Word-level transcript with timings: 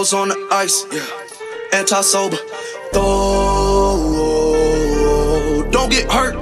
On 0.00 0.28
the 0.28 0.48
ice, 0.50 0.86
yeah. 0.90 1.04
Anti 1.78 2.00
sober. 2.00 2.38
Don't 5.70 5.92
get 5.92 6.10
hurt. 6.10 6.32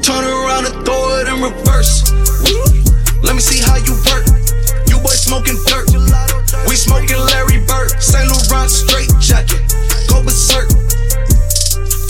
Turn 0.00 0.22
around 0.22 0.70
and 0.70 0.86
throw 0.86 1.18
it 1.18 1.26
in 1.26 1.42
reverse. 1.42 2.06
Let 3.26 3.34
me 3.34 3.42
see 3.42 3.58
how 3.58 3.82
you 3.82 3.98
work. 4.06 4.30
You 4.86 5.02
boys 5.02 5.18
smoking 5.18 5.58
dirt. 5.66 5.90
We 6.70 6.78
smoking 6.78 7.18
Larry 7.18 7.66
Bird. 7.66 7.90
Saint 8.00 8.30
Laurent 8.30 8.70
straight 8.70 9.10
jacket. 9.18 9.58
Go 10.06 10.22
berserk. 10.22 10.70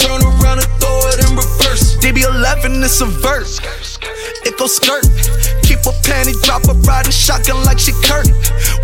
Turn 0.04 0.20
around 0.20 0.60
and 0.60 0.68
throw 0.84 1.00
it 1.16 1.24
in 1.24 1.32
reverse. 1.32 1.96
DB11 1.96 2.84
is 2.84 3.00
a 3.00 3.06
verse. 3.06 3.58
It 4.44 4.58
go 4.58 4.66
skirt. 4.66 5.08
Keep 5.64 5.80
a 5.88 5.96
panty 6.04 6.36
dropper 6.44 6.76
riding 6.84 7.10
shotgun 7.10 7.64
like 7.64 7.78
she 7.78 7.92
Kurt. 8.04 8.28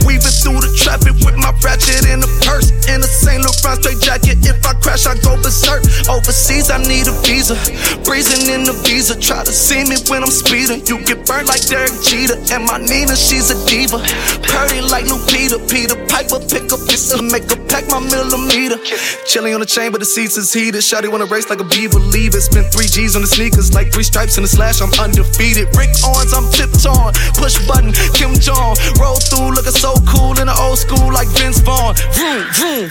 Weaving 0.05 0.37
through 0.45 0.61
the 0.61 0.71
traffic 0.76 1.17
with 1.25 1.38
my 1.41 1.55
ratchet 1.65 2.05
in 2.05 2.21
a 2.21 2.31
purse. 2.45 2.69
In 2.93 3.00
a 3.00 3.09
Saint 3.09 3.41
Laurent 3.41 3.81
straight 3.81 4.00
jacket. 4.05 4.45
If 4.45 4.61
I 4.67 4.75
crash, 4.85 5.07
I 5.09 5.17
go 5.25 5.41
berserk. 5.41 5.87
Overseas, 6.12 6.69
I 6.69 6.79
need 6.85 7.09
a 7.09 7.15
visa. 7.25 7.57
Breezing 8.05 8.53
in 8.53 8.69
the 8.69 8.76
visa. 8.85 9.17
Try 9.17 9.43
to 9.43 9.53
see 9.53 9.88
me 9.88 9.97
when 10.12 10.23
I'm 10.23 10.35
speeding. 10.35 10.85
You 10.87 11.00
get 11.07 11.25
burned 11.25 11.49
like 11.49 11.65
Derek 11.67 11.97
Jeter. 12.05 12.37
And 12.53 12.69
my 12.69 12.76
Nina, 12.79 13.17
she's 13.17 13.49
a 13.49 13.57
diva. 13.65 13.99
Purdy 14.45 14.85
like 14.85 15.09
Lupita. 15.09 15.37
Peter 15.37 15.59
Peter 15.69 15.97
Piper, 16.09 16.41
pick 16.41 16.73
up 16.73 16.81
this 16.88 17.12
and 17.12 17.31
make 17.31 17.45
a 17.53 17.57
pack 17.69 17.87
my 17.87 18.00
millimeter. 18.00 18.79
Chilling 19.26 19.55
on 19.55 19.61
the 19.61 19.67
chain, 19.67 19.93
but 19.93 20.00
the 20.00 20.09
seats 20.09 20.37
is 20.37 20.53
heated. 20.53 20.81
Shotty 20.81 21.11
wanna 21.12 21.26
race 21.26 21.49
like 21.49 21.61
a 21.61 21.69
beaver. 21.69 21.99
Leave 21.99 22.35
it. 22.35 22.41
Spent 22.41 22.73
three 22.73 22.87
G's 22.87 23.15
on 23.15 23.23
the 23.23 23.29
sneakers. 23.29 23.75
Like 23.75 23.93
three 23.93 24.03
stripes 24.03 24.37
in 24.37 24.43
the 24.43 24.49
slash. 24.49 24.81
I'm 24.81 24.93
undefeated. 24.99 25.69
Rick 25.76 25.93
Owens, 26.03 26.33
I'm 26.33 26.49
tiptoeing. 26.50 27.15
Push 27.37 27.61
button, 27.69 27.93
Kim 28.17 28.35
Jong. 28.41 28.75
Roll 28.99 29.21
through, 29.21 29.55
looking 29.55 29.76
so 29.76 29.95
cool 30.05 30.38
in 30.38 30.47
the 30.47 30.57
old 30.61 30.79
school 30.79 31.12
like 31.12 31.29
Vince 31.38 31.61
Vaughn. 31.61 31.95
Vroom, 32.12 32.45
vroom. 32.53 32.91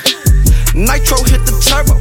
Nitro 0.76 1.24
hit 1.24 1.46
the 1.48 1.56
turbo. 1.64 1.96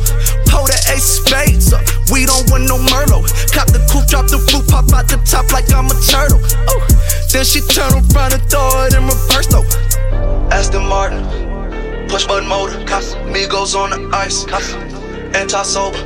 Pull 0.51 0.67
the 0.67 0.79
ace 0.91 1.23
spades 1.23 1.73
up. 1.73 1.85
We 2.11 2.27
don't 2.27 2.51
want 2.51 2.65
no 2.67 2.77
Merlot. 2.79 3.31
Cop 3.55 3.69
the 3.71 3.79
coupe, 3.91 4.07
drop 4.09 4.27
the 4.27 4.39
roof, 4.51 4.67
pop 4.67 4.91
out 4.93 5.07
the 5.07 5.19
top 5.23 5.53
like 5.53 5.71
I'm 5.73 5.87
a 5.87 5.97
turtle. 6.03 6.43
Ooh. 6.71 6.83
Then 7.31 7.45
she 7.45 7.61
turn 7.61 7.93
around 7.93 8.33
and 8.35 8.43
throw 8.51 8.87
it 8.87 8.95
in 8.95 9.07
reverse 9.07 9.47
though. 9.47 9.67
Aston 10.51 10.87
Martin, 10.87 11.23
push 12.09 12.27
button 12.27 12.49
motor. 12.49 12.79
Migos 13.31 13.75
on 13.75 13.91
the 13.91 14.11
ice. 14.17 14.45
Anti 15.35 15.63
sober. 15.63 15.99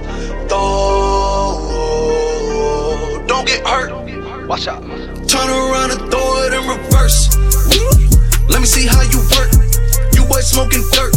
Throw, 0.48 1.60
don't 3.26 3.46
get 3.46 3.66
hurt. 3.66 3.92
Watch 4.46 4.66
out. 4.66 4.82
Turn 5.28 5.48
around 5.48 5.90
and 5.92 6.10
throw 6.10 6.44
it 6.44 6.52
in 6.54 6.66
reverse. 6.66 7.28
Let 8.48 8.60
me 8.60 8.66
see 8.66 8.86
how 8.86 9.02
you 9.02 9.18
work. 9.36 9.52
You 10.12 10.24
boys 10.24 10.48
smoking 10.48 10.82
dirt. 10.92 11.16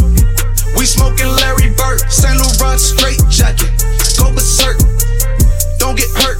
We 0.76 0.86
smoking 0.86 1.28
Larry 1.42 1.70
Bird. 1.74 2.00
Saint 2.10 2.38
Laurent 2.38 2.78
straight 2.78 3.20
jacket. 3.28 3.70
Go 4.18 4.32
berserk. 4.32 4.78
Don't 5.78 5.96
get 5.96 6.08
hurt. 6.16 6.38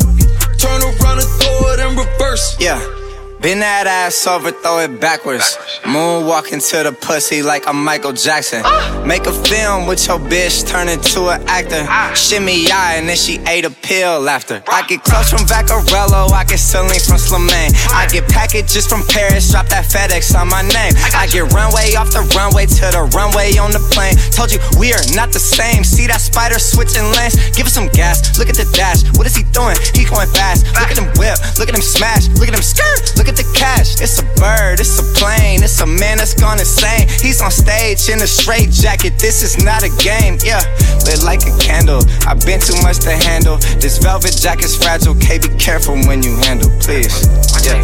Turn 0.58 0.80
around 0.82 1.18
and 1.18 1.28
throw 1.40 1.72
it 1.72 1.80
in 1.80 1.96
reverse. 1.96 2.56
Yeah. 2.61 3.01
Bend 3.42 3.61
that 3.61 3.90
ass 3.90 4.25
over, 4.30 4.52
throw 4.52 4.78
it 4.87 5.00
backwards. 5.00 5.58
Moonwalk 5.82 6.54
into 6.54 6.78
the 6.87 6.94
pussy 6.94 7.42
like 7.42 7.66
I'm 7.66 7.82
Michael 7.82 8.12
Jackson. 8.12 8.62
Make 9.02 9.26
a 9.26 9.34
film 9.34 9.90
with 9.90 10.06
your 10.06 10.22
bitch, 10.22 10.62
turn 10.62 10.87
into 10.87 11.26
an 11.26 11.42
actor. 11.50 11.82
Shimmy 12.14 12.70
eye, 12.70 13.02
and 13.02 13.08
then 13.08 13.16
she 13.16 13.42
ate 13.50 13.64
a 13.64 13.70
pill 13.70 14.30
after. 14.30 14.62
I 14.70 14.87
get 14.87 15.02
clothes 15.02 15.34
from 15.34 15.42
Vaccarello, 15.50 16.30
I 16.30 16.46
get 16.46 16.62
Celine 16.62 17.02
from 17.02 17.18
Slimane. 17.18 17.75
I 17.90 18.06
get 18.06 18.30
packages 18.30 18.87
from 18.87 19.02
Paris, 19.11 19.50
drop 19.50 19.66
that 19.75 19.90
FedEx 19.90 20.38
on 20.38 20.46
my 20.46 20.62
name. 20.62 20.94
I 21.11 21.26
get 21.26 21.50
runway 21.50 21.99
off 21.99 22.14
the 22.14 22.22
runway 22.38 22.70
to 22.70 22.87
the 22.94 23.11
runway 23.11 23.58
on 23.58 23.75
the 23.75 23.82
plane. 23.90 24.14
Told 24.30 24.54
you 24.54 24.62
we 24.78 24.94
are 24.94 25.02
not 25.18 25.34
the 25.34 25.42
same. 25.42 25.82
See 25.82 26.06
that 26.06 26.22
spider 26.22 26.62
switching 26.62 27.11
lanes? 27.18 27.34
Give 27.58 27.66
us 27.66 27.75
some 27.75 27.90
gas. 27.90 28.38
Look 28.38 28.46
at 28.46 28.54
the 28.54 28.70
dash. 28.70 29.02
What 29.18 29.26
is 29.26 29.34
he 29.34 29.42
doing? 29.50 29.75
He 29.99 30.06
going 30.06 30.30
fast. 30.30 30.62
Look 30.78 30.94
at 30.94 30.99
him 31.02 31.11
whip. 31.18 31.42
Look 31.58 31.66
at 31.66 31.75
him 31.75 31.82
smash. 31.82 32.30
Look 32.38 32.46
at 32.46 32.54
him 32.54 32.62
skirt. 32.62 33.18
Look 33.18 33.26
at 33.26 33.31
the 33.36 33.46
cash. 33.54 34.00
It's 34.00 34.18
a 34.18 34.26
bird. 34.36 34.80
It's 34.80 34.98
a 34.98 35.06
plane. 35.18 35.62
It's 35.62 35.80
a 35.80 35.86
man 35.86 36.18
that's 36.18 36.34
gone 36.34 36.58
insane. 36.58 37.08
He's 37.08 37.40
on 37.40 37.50
stage 37.50 38.08
in 38.08 38.20
a 38.22 38.26
straight 38.26 38.70
jacket. 38.70 39.18
This 39.18 39.42
is 39.42 39.62
not 39.62 39.82
a 39.82 39.90
game. 40.02 40.38
Yeah, 40.44 40.62
lit 41.04 41.22
like 41.22 41.42
a 41.46 41.54
candle. 41.58 42.02
I've 42.26 42.44
been 42.44 42.60
too 42.60 42.76
much 42.82 43.00
to 43.06 43.12
handle. 43.12 43.58
This 43.80 43.98
velvet 43.98 44.36
jacket's 44.36 44.76
fragile. 44.76 45.14
K, 45.14 45.38
be 45.38 45.48
careful 45.58 45.94
when 46.06 46.22
you 46.22 46.36
handle, 46.44 46.70
please. 46.80 47.26
Yeah. 47.64 47.80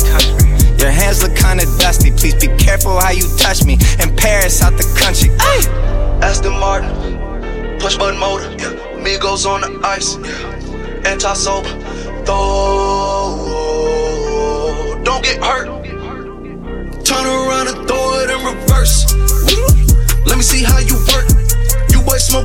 Your 0.78 0.90
hands 0.90 1.22
look 1.22 1.34
kinda 1.34 1.66
dusty. 1.78 2.10
Please 2.12 2.34
be 2.34 2.48
careful 2.56 2.98
how 3.00 3.10
you 3.10 3.26
touch 3.36 3.64
me. 3.64 3.74
In 3.98 4.14
Paris, 4.14 4.62
out 4.62 4.76
the 4.76 4.86
country. 4.94 5.30
Ay! 5.40 5.60
Aston 6.22 6.58
Martin, 6.58 6.90
push 7.78 7.96
button 7.96 8.18
motor. 8.18 8.48
Migos 9.02 9.46
on 9.46 9.60
the 9.62 9.80
ice. 9.86 10.16
Anti 11.04 11.32
sober. 11.34 11.68
Throw, 12.24 13.47
don't 15.18 15.24
get 15.24 15.42
hurt. 15.42 15.66
Turn 17.04 17.26
around 17.26 17.68
and 17.68 17.88
throw 17.88 18.20
it 18.20 18.30
in 18.30 18.40
reverse. 18.44 19.14
Let 20.26 20.36
me 20.36 20.42
see 20.42 20.62
how 20.62 20.78
you 20.78 20.94
work. 21.10 21.26
You 21.90 22.02
boys 22.02 22.26
smoking 22.26 22.37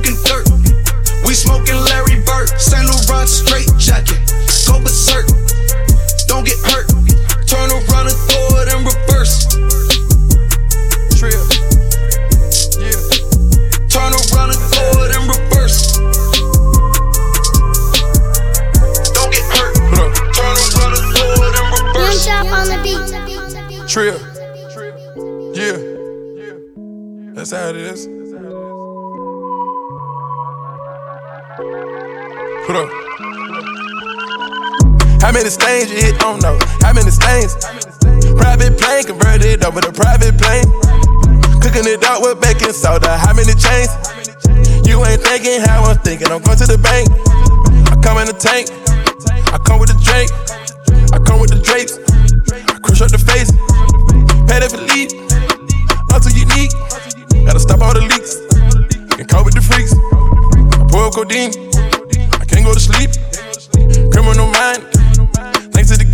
many 35.34 35.50
stains 35.50 35.90
you 35.90 35.98
hit? 35.98 36.18
Don't 36.22 36.40
know. 36.40 36.56
How 36.78 36.94
many 36.94 37.10
stains? 37.10 37.58
Private 38.38 38.78
plane 38.78 39.02
converted 39.02 39.66
over 39.66 39.82
to 39.82 39.90
private 39.90 40.38
plane. 40.38 40.62
Cooking 41.58 41.90
it 41.90 42.06
up 42.06 42.22
with 42.22 42.40
baking 42.40 42.70
soda. 42.70 43.18
How 43.18 43.34
many 43.34 43.50
chains? 43.58 43.90
You 44.86 45.02
ain't 45.02 45.20
thinking 45.26 45.58
how 45.66 45.90
I'm 45.90 45.98
thinking. 46.06 46.30
I'm 46.30 46.40
going 46.40 46.56
to 46.62 46.70
the 46.70 46.78
bank. 46.78 47.10
I 47.90 47.98
come 47.98 48.22
in 48.22 48.30
the 48.30 48.38
tank. 48.38 48.70
I 49.50 49.58
come 49.58 49.82
with 49.82 49.90
the 49.90 49.98
drink. 50.06 50.30
I 51.10 51.18
come 51.18 51.42
with 51.42 51.50
the 51.50 51.58
drapes. 51.58 51.98
I 52.70 52.78
crush 52.78 53.02
up 53.02 53.10
the 53.10 53.18
face. 53.18 53.50
Pay 54.46 54.62
for 54.70 54.78
lead. 54.86 55.10
I'm 56.14 56.22
too 56.22 56.30
unique. 56.30 56.70
Gotta 57.44 57.58
stop 57.58 57.82
all 57.82 57.92
the 57.92 58.06
leaks. 58.06 58.38
And 59.18 59.26
cope 59.26 59.46
with 59.46 59.58
the 59.58 59.64
freaks. 59.66 59.98
I 60.78 60.86
pour 60.86 61.10
codeine. 61.10 61.50
I 62.38 62.44
can't 62.46 62.64
go 62.64 62.72
to 62.72 62.78
sleep. 62.78 63.10
Criminal 64.14 64.46
mind. 64.46 64.94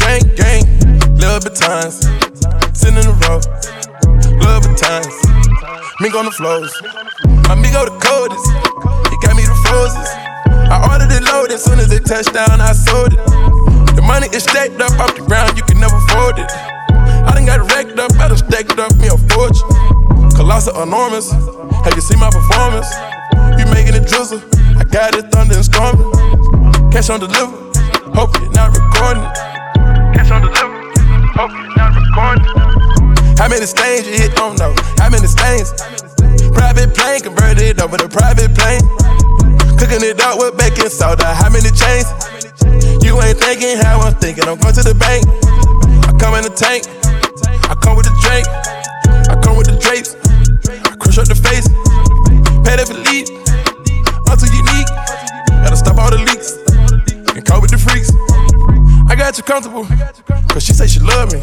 Gang, 0.01 0.25
gang. 0.35 0.65
Love 1.21 1.45
times. 1.55 2.01
Sitting 2.73 2.97
in 2.97 3.05
the 3.05 3.17
row. 3.29 3.39
Love 4.41 4.65
times. 4.75 5.15
Mink 6.01 6.15
on 6.17 6.25
the 6.25 6.33
floors. 6.33 6.73
Amigo 7.53 7.85
the 7.85 7.95
coldest. 8.01 8.47
He 9.13 9.17
got 9.21 9.37
me 9.37 9.45
the 9.45 9.57
roses. 9.69 10.09
I 10.73 10.81
ordered 10.89 11.13
it 11.13 11.23
loaded. 11.29 11.61
Soon 11.61 11.79
as 11.79 11.93
it 11.93 12.05
touched 12.07 12.33
down, 12.33 12.61
I 12.61 12.73
sold 12.73 13.13
it. 13.13 13.21
The 13.95 14.03
money 14.03 14.29
is 14.33 14.45
stacked 14.45 14.81
up 14.81 14.97
off 14.99 15.15
the 15.15 15.23
ground. 15.23 15.57
You 15.57 15.63
can 15.65 15.79
never 15.79 16.01
fold 16.09 16.41
it. 16.41 16.51
I 17.29 17.37
done 17.37 17.45
got 17.45 17.61
racked 17.69 17.99
up, 18.01 18.13
I 18.17 18.29
done 18.29 18.41
stacked 18.41 18.79
up 18.81 18.97
me 18.97 19.13
a 19.13 19.19
fortune. 19.29 19.69
Colossal 20.33 20.81
enormous. 20.83 21.31
Have 21.85 21.95
you 21.95 22.01
seen 22.01 22.19
my 22.19 22.31
performance? 22.33 22.89
You 23.61 23.69
making 23.69 23.95
it 23.95 24.09
drizzle. 24.09 24.41
I 24.81 24.85
got 24.89 25.15
it 25.15 25.29
thunder 25.31 25.61
and 25.61 25.65
storming. 25.65 26.09
Cash 26.91 27.11
on 27.11 27.21
deliver. 27.21 27.53
Hope 28.17 28.33
you're 28.41 28.51
not 28.57 28.73
recording. 28.73 29.23
it. 29.29 29.50
Cash 30.21 30.37
on 30.37 30.43
deliver. 30.45 30.77
Hope 31.33 31.49
you're 31.49 31.77
not 31.81 31.97
recording. 31.97 32.45
How 33.41 33.49
many 33.49 33.65
stains 33.65 34.05
you 34.05 34.21
hit? 34.21 34.37
Don't 34.37 34.53
know. 34.61 34.77
How 35.01 35.09
many 35.09 35.25
stains? 35.25 35.73
Private 36.53 36.93
plane 36.93 37.25
converted 37.25 37.81
over 37.81 37.97
to 37.97 38.05
private 38.05 38.53
plane. 38.53 38.85
Cooking 39.81 40.05
it 40.05 40.21
up 40.21 40.37
with 40.37 40.61
baking 40.61 40.93
soda. 40.93 41.25
How 41.25 41.49
many 41.49 41.73
chains? 41.73 42.05
You 43.01 43.17
ain't 43.25 43.41
thinking 43.41 43.81
how 43.81 44.05
I'm 44.05 44.13
thinking. 44.21 44.45
I'm 44.45 44.61
going 44.61 44.77
to 44.77 44.85
the 44.85 44.93
bank. 44.93 45.25
I 46.05 46.13
come 46.21 46.37
in 46.37 46.45
the 46.45 46.53
tank. 46.53 46.85
I 47.65 47.75
come 47.81 47.97
with 47.97 48.05
the 48.05 48.13
drink. 48.21 48.45
I 49.25 49.41
come 49.41 49.57
with 49.57 49.73
the 49.73 49.77
drapes. 49.81 50.21
I 50.85 51.01
crush 51.01 51.17
up 51.17 51.33
the 51.33 51.39
face. 51.41 51.65
Pay 52.69 52.77
for 52.85 52.93
lead. 53.09 53.25
I'm 54.29 54.37
too 54.37 54.53
unique. 54.53 54.91
Gotta 55.65 55.81
stop 55.81 55.97
all 55.97 56.13
the 56.13 56.21
leaks. 56.21 56.61
And 57.33 57.41
cope 57.41 57.63
with 57.65 57.73
the 57.73 57.81
freaks. 57.81 58.13
I 59.11 59.17
got 59.17 59.37
you 59.37 59.43
comfortable. 59.43 59.83
Cause 60.55 60.63
she 60.63 60.73
say 60.73 60.87
she 60.87 61.01
love 61.01 61.35
me. 61.35 61.43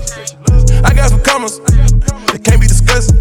I 0.88 0.96
got 0.96 1.12
some 1.12 1.20
commas. 1.20 1.60
that 1.60 2.40
can't 2.40 2.64
be 2.64 2.68
discussed. 2.68 3.12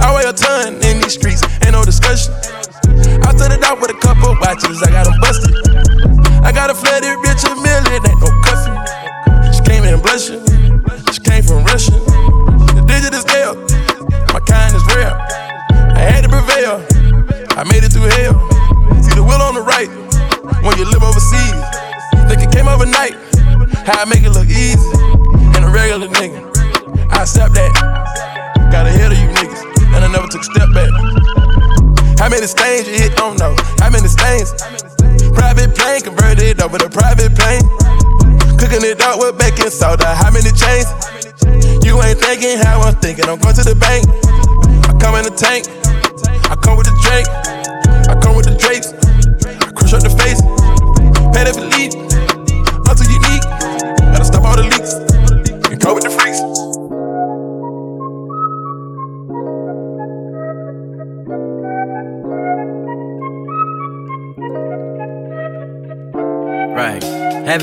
I 0.00 0.16
weigh 0.16 0.24
a 0.24 0.32
ton 0.32 0.80
in 0.80 0.96
these 1.04 1.20
streets. 1.20 1.44
Ain't 1.60 1.76
no 1.76 1.84
discussion. 1.84 2.32
I 3.20 3.36
set 3.36 3.52
it 3.52 3.60
out 3.60 3.76
with 3.76 3.92
a 3.92 3.98
couple 4.00 4.32
watches. 4.40 4.80
I 4.80 4.88
got 4.88 5.04
them 5.04 5.20
busted. 5.20 5.52
I 6.40 6.56
got 6.56 6.72
a 6.72 6.74
flooded 6.74 7.20
bitch 7.20 7.44
a 7.44 7.52
million. 7.52 8.00
Ain't 8.00 8.20
no 8.24 8.32
cuffing. 8.40 8.80
She 9.52 9.60
came 9.60 9.84
in 9.84 10.00
blushing. 10.00 10.40
She 11.12 11.20
came 11.20 11.44
from 11.44 11.60
Russia. 11.68 11.92
The 12.72 12.80
digit 12.88 13.12
is 13.12 13.28
hell. 13.28 13.60
My 14.32 14.40
kind 14.40 14.72
is 14.72 14.84
rare. 14.96 15.12
I 15.92 16.00
had 16.00 16.24
to 16.24 16.32
prevail. 16.32 16.80
I 17.60 17.68
made 17.68 17.84
it 17.84 17.92
through 17.92 18.08
hell. 18.24 18.40
See 19.04 19.12
the 19.12 19.20
will 19.20 19.44
on 19.44 19.52
the 19.52 19.60
right 19.60 19.92
when 20.64 20.80
you 20.80 20.88
live 20.88 21.04
overseas. 21.04 21.60
Think 22.24 22.40
it 22.40 22.48
came 22.56 22.64
overnight 22.64 23.29
how 23.90 24.02
I 24.02 24.04
make 24.06 24.22
it 24.22 24.30
look 24.30 24.46
easy. 24.46 24.78
And 25.58 25.66
a 25.66 25.70
regular 25.70 26.06
nigga, 26.06 26.38
I 27.10 27.26
accept 27.26 27.54
that. 27.58 27.72
Got 28.70 28.86
ahead 28.86 29.10
of 29.10 29.18
you 29.18 29.26
niggas, 29.34 29.66
and 29.90 30.04
I 30.04 30.08
never 30.14 30.30
took 30.30 30.46
a 30.46 30.50
step 30.54 30.70
back. 30.70 30.90
How 32.22 32.30
many 32.30 32.46
stains 32.46 32.86
you 32.86 32.94
hit? 32.94 33.16
Don't 33.18 33.34
know. 33.38 33.56
How 33.82 33.90
many 33.90 34.06
stains? 34.06 34.54
Private 35.34 35.74
plane 35.74 36.02
converted 36.06 36.62
over 36.62 36.78
to 36.78 36.88
private 36.88 37.34
plane. 37.34 37.66
Cooking 38.62 38.86
it 38.86 39.02
up 39.02 39.18
with 39.18 39.34
baking 39.38 39.74
soda. 39.74 40.06
How 40.14 40.30
many 40.30 40.54
chains? 40.54 40.86
You 41.82 41.98
ain't 42.06 42.20
thinking 42.22 42.62
how 42.62 42.86
I'm 42.86 42.94
thinking. 43.02 43.26
I'm 43.26 43.42
going 43.42 43.56
to 43.58 43.66
the 43.66 43.74
bank. 43.74 44.06
I 44.86 44.94
come 45.02 45.18
in 45.18 45.26
the 45.26 45.34
tank. 45.34 45.66
I 46.46 46.54
come 46.62 46.78
with 46.78 46.86
the 46.86 46.94
drink. 47.02 47.26
I 48.06 48.14
come 48.22 48.36
with 48.38 48.46
the 48.46 48.54
drapes. 48.54 48.94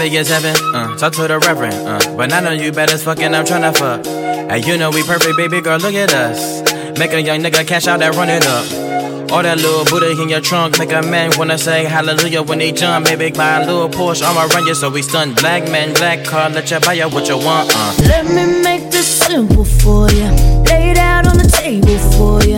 Heaven 0.08 0.22
is 0.22 0.30
heaven, 0.30 0.56
uh, 0.74 0.96
talk 0.96 1.12
to 1.14 1.28
the 1.28 1.38
reverend, 1.38 1.74
uh, 1.86 2.00
but 2.16 2.32
I 2.32 2.40
know 2.40 2.52
you 2.52 2.72
better 2.72 2.98
fucking, 2.98 3.36
I'm 3.36 3.44
tryna 3.44 3.76
fuck. 3.76 4.06
Hey, 4.50 4.60
you 4.66 4.78
know 4.78 4.90
we 4.90 5.04
perfect, 5.04 5.36
baby 5.36 5.60
girl, 5.60 5.80
look 5.80 5.96
at 5.96 6.14
us. 6.14 6.62
Make 6.98 7.12
a 7.12 7.22
young 7.22 7.42
nigga 7.42 7.68
cash 7.68 7.88
out 7.88 8.00
that 8.00 8.16
run 8.16 8.30
it 8.30 8.48
up. 8.48 9.32
All 9.34 9.44
that 9.44 9.58
little 9.58 9.84
booty 9.84 10.22
in 10.22 10.30
your 10.30 10.40
trunk, 10.40 10.80
make 10.80 10.94
a 10.94 11.02
man 11.02 11.32
wanna 11.38 11.58
say 11.58 11.84
hallelujah 11.84 12.42
when 12.42 12.62
he 12.62 12.72
jump. 12.72 13.08
Baby, 13.08 13.32
buy 13.32 13.60
a 13.62 13.66
little 13.66 13.90
Porsche, 13.90 14.24
I'ma 14.24 14.44
run 14.56 14.66
you 14.66 14.76
so 14.76 14.90
we 14.90 15.02
stun. 15.02 15.34
Black 15.34 15.64
man, 15.70 15.94
black 15.94 16.24
car, 16.24 16.50
let 16.52 16.72
you 16.72 16.80
buy 16.80 16.94
you 16.94 17.10
what 17.10 17.28
you 17.28 17.38
want, 17.38 17.70
uh. 17.76 17.94
Let 18.08 18.28
me 18.28 18.64
make 18.64 18.90
this 18.90 19.08
simple 19.08 19.66
for 19.66 20.10
you. 20.12 20.30
Lay 20.72 20.92
it 20.92 20.98
out 20.98 21.28
on 21.28 21.38
the 21.38 21.50
table 21.52 21.98
for 22.16 22.42
you. 22.48 22.56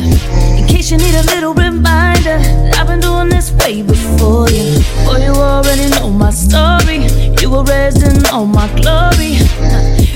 In 0.56 0.68
case 0.68 0.91
you 0.91 0.98
need 0.98 1.15
a 1.15 1.24
little 1.24 1.56
reminder, 1.56 2.38
I've 2.77 2.86
been 2.86 3.00
doing 3.00 3.29
this 3.29 3.51
way 3.53 3.82
before 3.82 4.48
you. 4.51 4.77
Boy, 5.03 5.25
you 5.25 5.34
already 5.34 5.89
know 5.89 6.12
my 6.12 6.29
story. 6.29 7.28
You 7.41 7.50
were 7.50 7.63
raised 7.63 8.03
in 8.03 8.25
all 8.27 8.46
my 8.46 8.67
glory. 8.75 9.38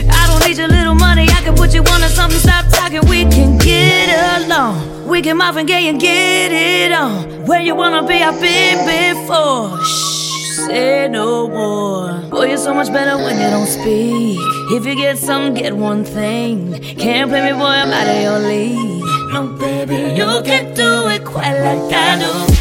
I 0.09 0.27
don't 0.27 0.45
need 0.45 0.57
your 0.57 0.67
little 0.67 0.95
money, 0.95 1.23
I 1.23 1.41
can 1.41 1.55
put 1.55 1.73
you 1.73 1.81
on 1.81 2.01
to 2.01 2.09
something. 2.09 2.39
Stop 2.39 2.65
talking, 2.69 3.07
we 3.07 3.23
can 3.23 3.57
get 3.57 4.43
along. 4.43 5.07
We 5.07 5.21
can 5.21 5.37
muff 5.37 5.55
and 5.55 5.67
gay 5.67 5.87
and 5.87 5.99
get 5.99 6.51
it 6.51 6.91
on. 6.91 7.45
Where 7.45 7.61
you 7.61 7.75
wanna 7.75 8.05
be, 8.05 8.15
I've 8.15 8.39
been 8.41 8.77
before. 8.85 9.81
Shh, 9.83 10.67
say 10.67 11.07
no 11.07 11.47
more. 11.47 12.29
Boy, 12.29 12.47
you're 12.47 12.57
so 12.57 12.73
much 12.73 12.91
better 12.91 13.15
when 13.17 13.39
you 13.39 13.49
don't 13.49 13.67
speak. 13.67 14.37
If 14.75 14.85
you 14.85 14.95
get 14.95 15.17
some, 15.17 15.53
get 15.53 15.75
one 15.75 16.03
thing. 16.03 16.73
Can't 16.97 17.29
play 17.29 17.41
me, 17.51 17.57
boy, 17.57 17.65
I'm 17.65 17.91
out 17.91 18.07
of 18.07 18.21
your 18.21 18.39
league. 18.39 19.03
No, 19.31 19.47
baby, 19.57 20.13
you 20.19 20.41
can 20.43 20.73
do 20.73 21.07
it 21.07 21.23
quite 21.23 21.57
like 21.59 21.93
I 21.93 22.19
do. 22.19 22.52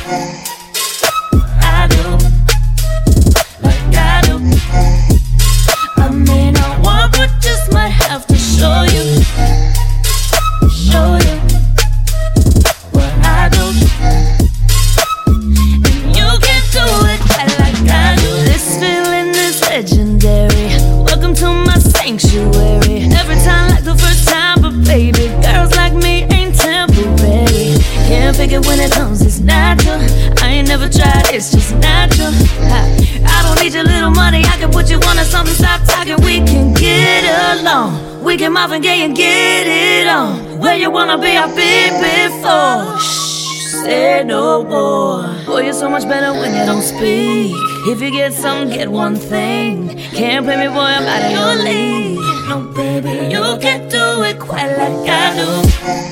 Along. 37.72 38.24
We 38.24 38.36
can 38.36 38.52
muff 38.52 38.70
and 38.70 38.82
gay 38.82 39.04
and 39.04 39.16
get 39.16 39.66
it 39.66 40.06
on. 40.06 40.58
Where 40.58 40.76
you 40.76 40.90
wanna 40.90 41.18
be, 41.18 41.36
I've 41.36 41.54
been 41.56 41.92
before. 42.00 42.98
Shh, 42.98 43.84
say 43.84 44.24
no 44.24 44.64
more. 44.64 45.24
Boy, 45.46 45.64
you're 45.64 45.72
so 45.72 45.88
much 45.88 46.04
better 46.08 46.32
when 46.32 46.54
you 46.54 46.64
don't 46.64 46.82
speak. 46.82 47.54
If 47.90 48.00
you 48.00 48.10
get 48.10 48.32
some, 48.32 48.68
get 48.68 48.88
one 48.88 49.16
thing. 49.16 49.88
Can't 50.18 50.44
play 50.46 50.56
me, 50.56 50.68
boy, 50.68 50.90
I'm 50.98 51.06
out 51.14 51.22
of 51.26 51.32
your 51.38 51.54
league. 51.64 52.18
No, 52.48 52.60
baby, 52.76 53.32
you 53.34 53.58
can't 53.60 53.90
do 53.90 54.22
it 54.22 54.38
quite 54.38 54.70
like 54.76 55.08
I 55.08 55.26
do. 55.36 56.11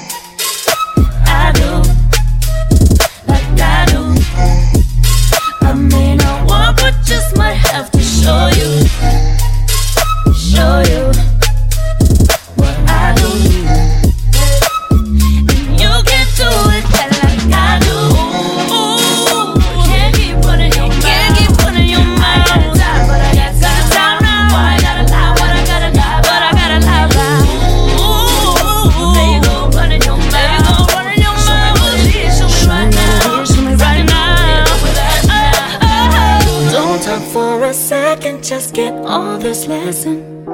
Lesson. 39.90 40.44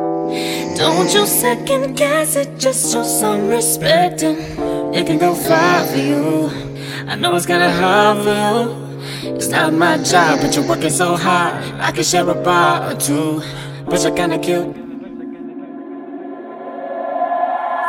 Don't 0.77 1.13
you 1.13 1.27
second 1.27 1.95
guess 1.95 2.37
it, 2.37 2.59
just 2.59 2.93
show 2.93 3.03
some 3.03 3.49
respect 3.49 4.23
and 4.23 4.39
it 4.95 5.07
can 5.07 5.19
go 5.19 5.35
far 5.35 5.85
for 5.87 5.99
you. 5.99 6.51
I 7.07 7.17
know 7.17 7.37
it's 7.37 7.45
kinda 7.45 7.71
hard 7.71 8.17
for 8.25 8.37
you. 8.47 9.37
It's 9.37 9.49
not 9.49 9.75
my 9.75 9.99
job, 9.99 10.41
but 10.41 10.55
you're 10.55 10.67
working 10.67 10.95
so 11.03 11.17
hard. 11.17 11.53
I 11.87 11.93
can 11.93 12.05
share 12.05 12.29
a 12.29 12.35
bar 12.35 12.91
or 12.91 12.95
two, 12.95 13.43
but 13.89 14.03
you're 14.03 14.17
kinda 14.21 14.39
cute. 14.39 14.75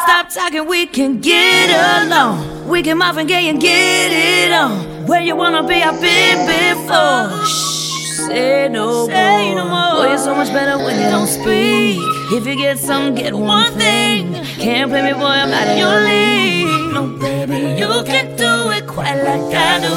Stop 0.04 0.26
talking, 0.38 0.66
we 0.68 0.86
can 0.86 1.12
get 1.22 1.68
along. 1.94 2.68
We 2.68 2.84
can 2.84 2.98
muff 2.98 3.18
and 3.18 3.28
gay 3.28 3.48
and 3.52 3.60
get 3.62 4.10
it 4.12 4.52
on. 4.52 5.06
Where 5.08 5.22
you 5.22 5.36
wanna 5.42 5.64
be, 5.64 5.78
I've 5.90 6.02
been 6.02 6.38
before. 6.54 7.46
Shh, 7.46 7.87
say 8.18 8.68
no 8.70 9.66
more. 9.68 10.04
Boy, 10.04 10.10
you're 10.10 10.18
so 10.18 10.34
much 10.36 10.52
better 10.52 10.78
when 10.78 11.00
you 11.00 11.10
don't 11.10 11.28
speak. 11.28 12.00
If 12.32 12.46
you 12.48 12.56
get 12.56 12.78
some, 12.80 13.16
get 13.16 13.34
one 13.34 13.72
thing. 13.74 14.34
Can't 14.60 14.90
play 14.90 15.04
me, 15.04 15.14
boy, 15.14 15.26
I'm 15.26 15.52
out 15.52 15.68
of 15.68 15.78
your 15.78 16.02
league. 16.02 16.94
No, 16.94 17.08
baby, 17.20 17.80
you 17.80 18.04
can 18.04 18.36
do 18.36 18.72
it 18.72 18.88
quite 18.88 19.22
like 19.24 19.54
I 19.54 19.80
do. 19.86 19.94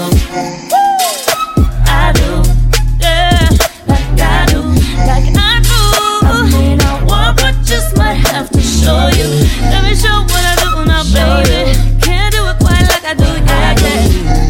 I 1.87 2.12
do. 2.20 2.30
Yeah, 3.00 3.48
like 3.87 4.20
I 4.20 4.46
do. 4.52 4.62
Like 5.11 5.28
I 5.35 5.61
do. 5.68 5.80
I 6.28 6.48
may 6.52 6.76
not 6.76 7.04
want, 7.09 7.37
but 7.38 7.54
just 7.64 7.96
might 7.96 8.14
have 8.14 8.50
to 8.50 8.61
show 8.61 9.09
you. 9.18 9.28
Let 9.72 9.83
me 9.85 9.94
show 9.94 10.22
what 10.30 10.44
I 10.44 10.54
do 10.62 10.85
now, 10.85 11.02
baby. 11.14 11.72
Can't 12.00 12.33
do 12.35 12.46
it 12.46 12.59
quite 12.61 12.85
like 12.92 13.04
I 13.04 13.14
do, 13.14 13.24
yeah. 13.24 13.70
Yeah, 13.80 14.49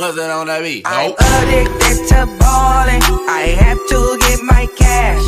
What's 0.00 0.16
that 0.16 0.30
on 0.30 0.46
that 0.46 0.62
beat? 0.62 0.80
I'm 0.88 1.12
addicted 1.12 2.08
to 2.08 2.24
balling. 2.40 3.04
I 3.28 3.52
have 3.60 3.76
to 3.92 4.16
get 4.24 4.40
my 4.40 4.64
cash. 4.72 5.20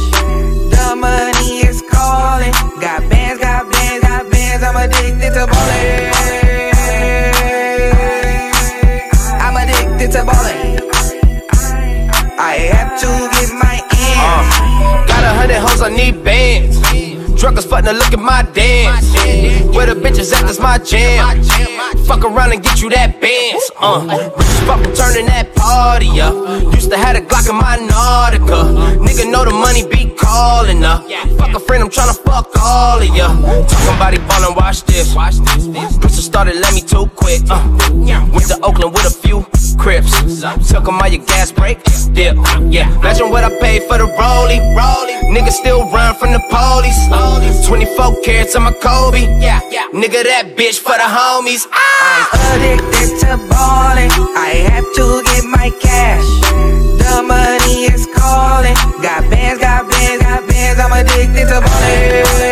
The 0.73 0.97
money 0.97 1.61
is 1.61 1.85
calling. 1.93 2.57
Got 2.81 3.05
bands, 3.13 3.37
got 3.37 3.69
bands, 3.69 4.01
got 4.01 4.33
bands. 4.33 4.65
I'm 4.65 4.73
addicted 4.81 5.37
to 5.37 5.45
balling. 5.45 6.09
I'm 9.45 9.61
addicted 9.61 10.09
to 10.17 10.25
balling. 10.25 10.81
I 12.41 12.73
have 12.73 12.97
to 12.97 13.29
get 13.29 13.53
my 13.53 13.77
ends. 13.77 14.57
Uh, 14.57 15.05
got 15.05 15.21
a 15.21 15.37
hundred 15.37 15.61
hoes, 15.61 15.83
I 15.83 15.93
need 15.93 16.25
bands. 16.25 16.81
Drunk 17.43 17.59
fuck, 17.59 17.83
now 17.83 17.91
look 17.91 18.13
at 18.13 18.21
my 18.21 18.43
dance. 18.55 19.13
Where 19.75 19.85
the 19.85 19.99
bitches 19.99 20.33
at, 20.33 20.47
that's 20.47 20.61
my 20.61 20.79
jam. 20.79 21.43
Fuck 22.07 22.25
around 22.25 22.53
and 22.53 22.63
get 22.63 22.81
you 22.81 22.89
that 22.91 23.21
bands. 23.21 23.69
Uh, 23.81 24.07
rich 24.39 24.47
as 24.47 24.61
fuck, 24.61 24.79
turning 24.95 25.27
that 25.27 25.53
party 25.57 26.21
up. 26.21 26.35
Used 26.73 26.89
to 26.93 26.97
have 26.97 27.17
a 27.17 27.21
Glock 27.21 27.51
in 27.51 27.57
my 27.57 27.79
Nautica. 27.79 28.97
Nigga 28.97 29.29
know 29.29 29.45
the 29.45 29.51
money 29.51 29.83
be 29.83 30.15
calling 30.15 30.85
up. 30.85 31.03
Fuck 31.37 31.57
a 31.57 31.59
friend, 31.59 31.83
I'm 31.83 31.91
tryna 31.91 32.17
fuck 32.23 32.47
all 32.63 33.03
of 33.03 33.09
ya. 33.09 33.27
Talking 33.27 33.99
body 33.99 34.19
ballin', 34.19 34.55
watch 34.55 34.85
this. 34.85 35.13
Bitches 35.13 36.23
started, 36.23 36.55
let 36.61 36.73
me 36.75 36.81
too 36.81 37.07
quick. 37.17 37.43
Uh, 37.51 37.59
went 38.31 38.47
to 38.47 38.59
Oakland 38.63 38.95
with 38.95 39.05
a 39.05 39.11
few 39.11 39.45
crips. 39.77 40.13
Took 40.71 40.89
'em 40.89 41.01
all 41.01 41.09
your 41.09 41.25
gas 41.25 41.51
break. 41.53 41.79
Dip, 42.13 42.37
yeah. 42.69 42.89
Imagine 43.01 43.31
what 43.31 43.45
I 43.45 43.51
paid 43.61 43.83
for 43.89 43.97
the 43.99 44.07
rollie. 44.19 44.61
Nigga 45.35 45.51
still 45.51 45.89
run 45.89 46.15
from 46.17 46.33
the 46.33 46.41
police. 46.51 46.99
24 47.67 48.21
carats 48.23 48.55
on 48.55 48.65
my 48.65 48.73
Kobe. 48.73 49.23
Yeah, 49.41 49.61
yeah. 49.71 49.87
Nigga, 49.95 50.23
that 50.25 50.57
bitch 50.57 50.79
for 50.79 50.93
the 50.93 51.09
homies. 51.17 51.67
Ah! 51.73 52.29
I'm 52.33 52.61
addicted 52.61 53.19
to 53.21 53.37
balling. 53.49 54.13
I 54.37 54.69
have 54.69 54.89
to 54.99 55.23
get 55.25 55.45
my 55.45 55.71
cash. 55.81 56.29
The 57.01 57.23
money 57.23 57.87
is 57.95 58.07
calling. 58.15 58.77
Got 59.01 59.31
bands, 59.31 59.59
got 59.61 59.89
bands, 59.89 60.23
got 60.23 60.47
bands. 60.47 60.79
I'm 60.81 60.93
addicted 60.93 61.49
to 61.49 61.61
balling. 61.61 62.52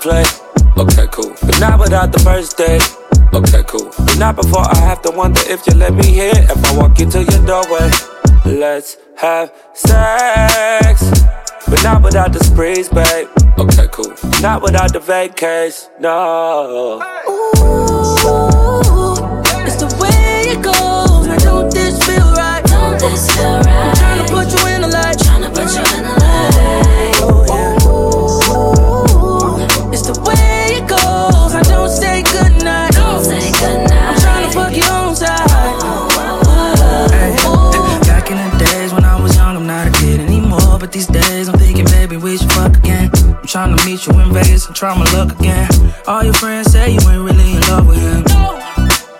Foreplay. 0.00 0.24
Okay, 0.78 1.06
cool. 1.12 1.34
But 1.42 1.60
not 1.60 1.78
without 1.80 2.12
the 2.12 2.18
first 2.20 2.56
date. 2.56 2.82
Okay, 3.34 3.62
cool. 3.66 3.90
But 3.98 4.18
not 4.18 4.36
before 4.36 4.62
I 4.62 4.76
have 4.78 5.02
to 5.02 5.10
wonder 5.10 5.40
if 5.44 5.66
you 5.66 5.74
let 5.74 5.94
me 5.94 6.06
here. 6.06 6.32
If 6.34 6.64
I 6.64 6.76
walk 6.76 7.00
into 7.00 7.22
your 7.22 7.46
doorway. 7.46 7.90
Let's 8.44 8.96
have 9.16 9.52
sex. 9.74 11.10
But 11.68 11.82
not 11.84 12.02
without 12.02 12.32
the 12.32 12.42
sprees, 12.42 12.88
babe. 12.88 13.28
Okay, 13.58 13.86
cool. 13.92 14.12
Not 14.40 14.62
without 14.62 14.92
the 14.92 15.00
vacays, 15.00 15.88
no. 16.00 17.00
Ooh, 17.28 18.12
It's 19.66 19.76
the 19.76 19.96
way 20.00 20.52
it 20.52 20.62
goes. 20.62 21.26
Now 21.26 21.36
don't 21.38 21.72
this 21.72 22.02
feel 22.06 22.32
right? 22.32 22.64
Don't 22.64 22.98
this 22.98 23.30
feel 23.36 23.58
right? 23.60 23.69
Meet 43.90 44.06
you 44.06 44.20
in 44.20 44.32
Vegas 44.32 44.66
and 44.68 44.76
try 44.76 44.96
my 44.96 45.04
luck 45.12 45.32
again. 45.38 45.68
All 46.06 46.22
your 46.22 46.34
friends 46.34 46.70
say 46.70 46.92
you 46.92 47.00
ain't 47.10 47.22
really 47.28 47.54
in 47.56 47.60
love 47.62 47.88
with 47.88 47.98
him. 47.98 48.24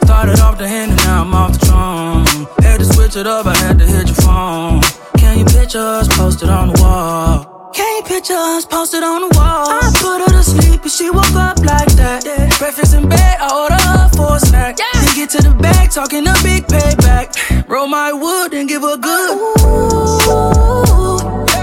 Started 0.05 0.39
off 0.39 0.59
the 0.59 0.69
hand 0.69 0.93
and 0.93 1.01
now 1.05 1.23
I'm 1.23 1.35
off 1.35 1.53
the 1.59 1.67
throne. 1.67 2.25
Had 2.63 2.79
to 2.79 2.85
switch 2.85 3.17
it 3.17 3.27
up, 3.27 3.47
I 3.47 3.57
had 3.57 3.79
to 3.81 3.87
hit 3.87 4.07
your 4.07 4.15
phone. 4.17 4.81
Can 5.19 5.39
you 5.39 5.45
picture 5.45 5.79
us 5.99 6.07
posted 6.17 6.49
on 6.49 6.69
the 6.69 6.81
wall? 6.81 7.71
Can 7.75 7.97
you 7.97 8.03
picture 8.05 8.35
us 8.37 8.65
posted 8.65 9.03
on 9.03 9.23
the 9.23 9.31
wall? 9.37 9.67
I 9.71 9.91
put 10.05 10.19
her 10.25 10.33
to 10.39 10.43
sleep 10.45 10.83
and 10.83 10.91
she 10.91 11.11
woke 11.11 11.35
up 11.35 11.59
like 11.65 11.91
that. 12.03 12.23
Breakfast 12.61 12.95
in 12.95 13.09
bed, 13.09 13.37
I 13.41 13.49
order 13.63 13.81
her 13.91 14.09
for 14.17 14.37
a 14.37 14.41
snack. 14.41 14.77
Then 14.77 15.15
get 15.17 15.31
to 15.31 15.43
the 15.43 15.55
bag, 15.55 15.91
talking 15.91 16.29
a 16.29 16.35
big 16.45 16.67
payback. 16.69 17.27
Roll 17.69 17.89
my 17.89 18.13
wood 18.13 18.55
and 18.55 18.69
give 18.69 18.83
her 18.83 18.97
good. 18.97 19.37
Ooh, 19.37 21.19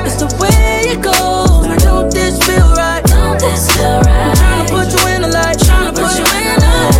It's 0.06 0.18
the 0.20 0.28
way 0.42 0.92
it 0.92 1.02
goes. 1.02 1.47
In 5.18 5.24
the 5.24 5.30
light. 5.30 5.58
Trying 5.60 5.94
to 5.94 6.02
put 6.02 6.12
you 6.18 6.26
in 6.38 6.46
the 6.52 6.58
light. 6.66 6.96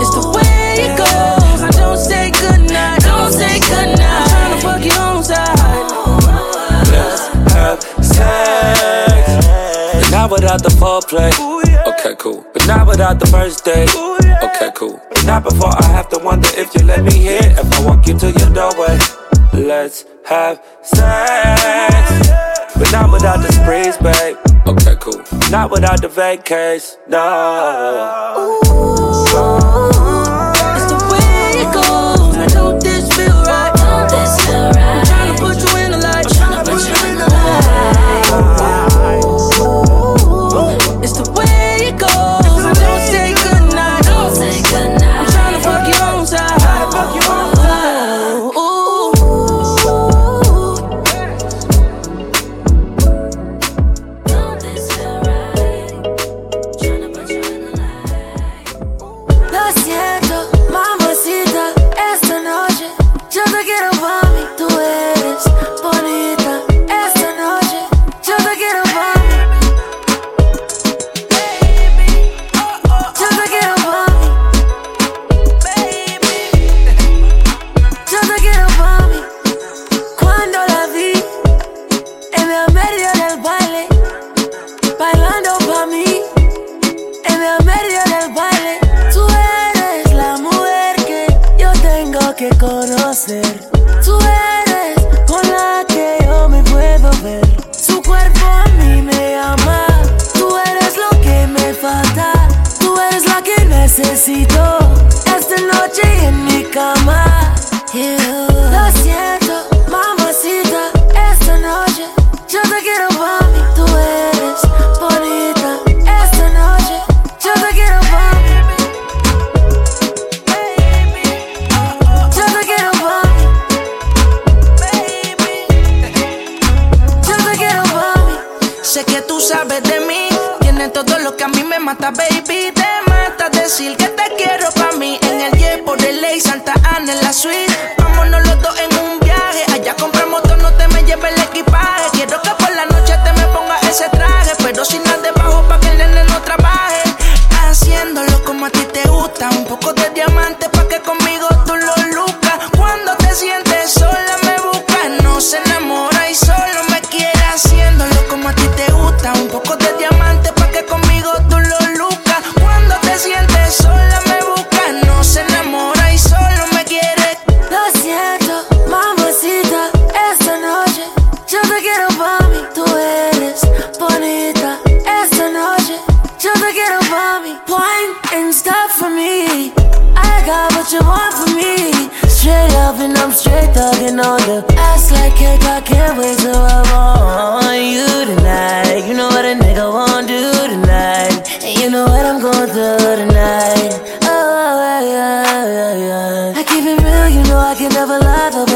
It's 0.00 0.12
the 0.14 0.24
way 0.34 0.84
it 0.84 0.92
goes. 0.98 1.60
Now 1.62 1.70
don't 1.70 1.98
say 1.98 2.30
goodnight. 2.30 3.00
Don't 3.00 3.32
say 3.32 3.60
goodnight. 3.60 4.00
I'm 4.00 4.28
trying 4.28 4.52
to 4.54 4.58
fuck 4.66 4.82
you 4.84 4.96
on 5.00 5.24
side. 5.24 5.86
Let's 6.92 7.22
have 7.54 7.80
sex. 8.04 9.22
Not 10.10 10.30
without 10.30 10.62
the 10.62 10.70
foreplay. 10.80 11.32
Okay, 11.86 12.14
cool. 12.18 12.44
But 12.52 12.66
not 12.66 12.86
without 12.86 13.18
the 13.18 13.26
first 13.26 13.64
date. 13.64 13.90
Okay, 14.42 14.70
cool. 14.74 15.00
But 15.08 15.24
not 15.24 15.42
before 15.44 15.72
I 15.82 15.86
have 15.92 16.08
to 16.10 16.18
wonder 16.18 16.48
if 16.54 16.74
you 16.74 16.84
let 16.84 17.02
me 17.02 17.12
here. 17.12 17.40
If 17.42 17.72
I 17.80 17.84
walk 17.86 18.06
you 18.06 18.18
to 18.18 18.30
your 18.30 18.50
doorway. 18.50 18.98
Let's 19.52 20.04
have 20.26 20.60
sex. 20.82 22.53
But 22.76 22.90
not 22.92 23.12
without 23.12 23.40
the 23.40 23.52
sprees, 23.52 23.96
babe. 23.98 24.36
Okay, 24.66 24.96
cool. 25.00 25.22
Not 25.50 25.70
without 25.70 26.00
the 26.00 26.08
vacays, 26.08 26.96
no. 27.08 28.60
It's 28.62 30.13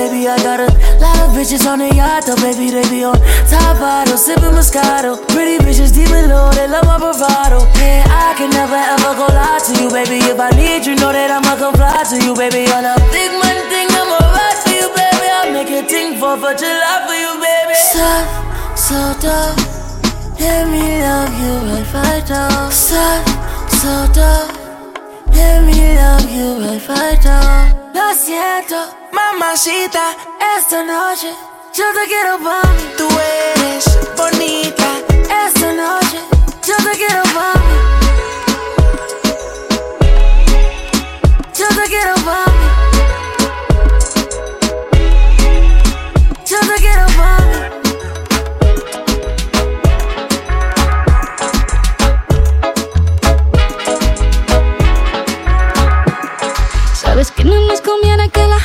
baby. 0.09 0.29
I 0.29 0.37
got 0.39 0.61
a 0.61 0.69
lot 1.01 1.17
of 1.21 1.37
bitches 1.37 1.67
on 1.67 1.79
the 1.79 1.95
yacht, 1.95 2.25
though, 2.27 2.37
baby. 2.37 2.71
They 2.71 2.89
be 2.89 3.05
on 3.05 3.17
top 3.49 3.79
bottle, 3.79 4.17
sipping 4.17 4.57
Moscato. 4.57 5.17
Pretty 5.29 5.63
bitches 5.63 5.93
deep 5.93 6.11
in 6.11 6.29
low, 6.31 6.51
they 6.53 6.69
love 6.69 6.85
my 6.85 6.99
bravado. 6.99 7.61
Yeah, 7.77 8.05
I 8.09 8.35
can 8.37 8.51
never 8.51 8.77
ever 8.77 9.13
go 9.17 9.27
lie 9.29 9.61
to 9.69 9.73
you, 9.83 9.91
baby. 9.91 10.19
If 10.25 10.41
I 10.41 10.51
need 10.57 10.87
you, 10.87 10.95
know 10.97 11.13
that 11.13 11.31
I'ma 11.31 11.57
come 11.57 11.75
fly 11.75 12.05
to 12.09 12.17
you, 12.25 12.35
baby. 12.35 12.69
On 12.73 12.85
a 12.85 12.97
big 13.13 13.33
man 13.37 13.59
thing, 13.69 13.89
I'ma 13.93 14.19
ride 14.33 14.59
for 14.65 14.73
you, 14.73 14.89
baby. 14.97 15.27
I'll 15.29 15.53
make 15.53 15.71
it 15.71 15.89
ting 15.89 16.17
for 16.19 16.37
for 16.41 16.55
July 16.57 17.05
for 17.05 17.17
you, 17.17 17.33
baby. 17.41 17.77
Stop, 17.93 18.25
so 18.77 18.99
tough. 19.21 19.57
Let 20.41 20.69
me 20.69 21.03
love 21.03 21.33
you 21.37 21.53
right 21.69 21.89
right 21.95 22.27
now. 22.29 22.71
Stop, 22.71 23.23
so 23.69 23.93
tough. 24.13 24.49
Let 25.33 25.65
me 25.65 25.97
love 25.97 26.31
you 26.31 26.49
right 26.65 26.89
right 26.89 27.25
now. 27.25 27.78
Lo 27.95 28.15
siento, 28.15 28.77
Mamacita, 29.13 30.17
esta 30.57 30.83
noche 30.85 31.35
yo 31.75 31.85
te 31.93 32.09
quiero 32.09 32.39
pa' 32.39 32.63
mí. 32.71 32.93
tú 32.97 33.09
eres 33.55 33.85
bonita. 34.17 34.99
Esta 35.47 35.73
noche 35.73 36.19
yo 36.67 36.77
te 36.77 36.91
quiero 36.97 37.23
pa' 37.35 37.55
mí. 37.55 37.77
Yo 41.55 41.69
te 41.69 41.89
quiero 41.89 42.15
pa' 42.27 42.47
mí. 42.47 42.69
Yo 46.47 46.61
te 46.61 46.75
quiero 46.81 47.08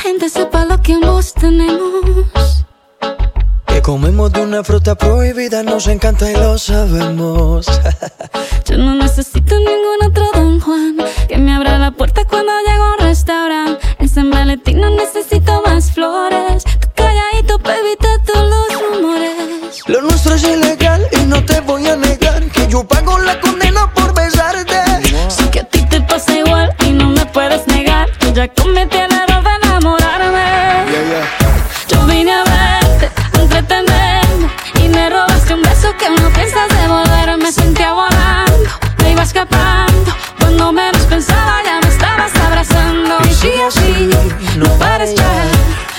gente 0.04 0.28
sepa 0.28 0.66
lo 0.66 0.82
que 0.82 0.92
ambos 0.92 1.32
tenemos. 1.32 2.66
Que 3.66 3.80
comemos 3.80 4.30
de 4.32 4.42
una 4.42 4.62
fruta 4.62 4.94
prohibida, 4.94 5.62
nos 5.62 5.86
encanta 5.86 6.30
y 6.30 6.34
lo 6.34 6.58
sabemos. 6.58 7.66
Yo 8.66 8.76
no 8.76 8.94
necesito 8.96 9.54
ningún 9.56 9.98
otro 10.06 10.26
Don 10.34 10.60
Juan 10.60 10.98
que 11.26 11.38
me 11.38 11.54
abra 11.54 11.78
la 11.78 11.90
puerta 11.90 12.22
cuando 12.26 12.52
llego 12.68 12.84
a 12.84 12.92
un 12.92 12.98
restaurante. 12.98 13.86
En 13.98 14.08
San 14.10 14.30
Valentín 14.30 14.78
no 14.78 14.90
necesito 14.90 15.62
más 15.64 15.90
flores. 15.90 16.64
Tú 16.64 16.88
calladito 16.94 17.58
para 17.58 17.78
evitar 17.78 18.22
todos 18.26 18.50
los 18.50 18.90
rumores. 18.90 19.82
Lo 19.86 20.02
nuestro 20.02 20.34
es 20.34 20.42
ilegal 20.44 21.02
y 21.12 21.24
no 21.24 21.42
te 21.46 21.60
voy 21.62 21.86
a 21.86 21.96
negar 21.96 22.44
que 22.50 22.68
yo 22.68 22.84
pago 22.86 23.18
la 23.18 23.40
condena 23.40 23.90
por 23.94 24.14
besarte. 24.14 24.76
Sé 25.28 25.50
que 25.50 25.60
a 25.60 25.64
ti 25.64 25.82
te 25.86 26.00
pasa 26.02 26.38
igual 26.38 26.74
y 26.86 26.90
no 26.90 27.08
me 27.08 27.24
puedes 27.26 27.66
negar. 27.68 28.10
Tú 28.18 28.32
ya 28.34 28.48
cometí 28.48 28.93
vine 32.14 32.32
a 32.32 32.44
verte, 32.44 33.10
a 33.32 33.40
entretenerme. 33.40 34.48
Y 34.82 34.88
me 34.88 35.10
robaste 35.10 35.54
un 35.54 35.62
beso 35.62 35.88
que 35.98 36.08
no 36.10 36.28
piensas 36.30 36.68
devolver. 36.80 37.36
Me 37.38 37.50
sentía 37.50 37.92
volando, 37.92 38.70
me 39.02 39.12
iba 39.12 39.22
escapando. 39.22 40.10
Cuando 40.38 40.72
menos 40.72 41.02
pensaba 41.02 41.56
ya 41.64 41.80
me 41.82 41.88
estabas 41.88 42.32
abrazando. 42.46 43.18
Y 43.28 43.34
sí, 43.34 43.52
así, 43.68 44.10
no 44.56 44.68
pares 44.78 45.14
ya. 45.14 45.34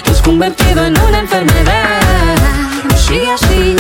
Te 0.04 0.12
has 0.12 0.21
convertido 0.21 0.86
en 0.86 0.97
una 1.08 1.19
enfermedad. 1.19 2.36
Y 2.93 2.97
sí, 3.08 3.19
así, 3.36 3.75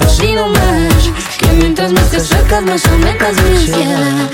así 0.00 0.32
no 0.32 0.48
más 0.48 1.10
Que 1.38 1.48
mientras 1.52 1.92
más 1.92 2.10
te 2.10 2.16
acercas 2.16 2.62
más 2.62 2.84
aumentas 2.86 3.34
mi 3.42 3.56
ansiedad. 3.56 4.30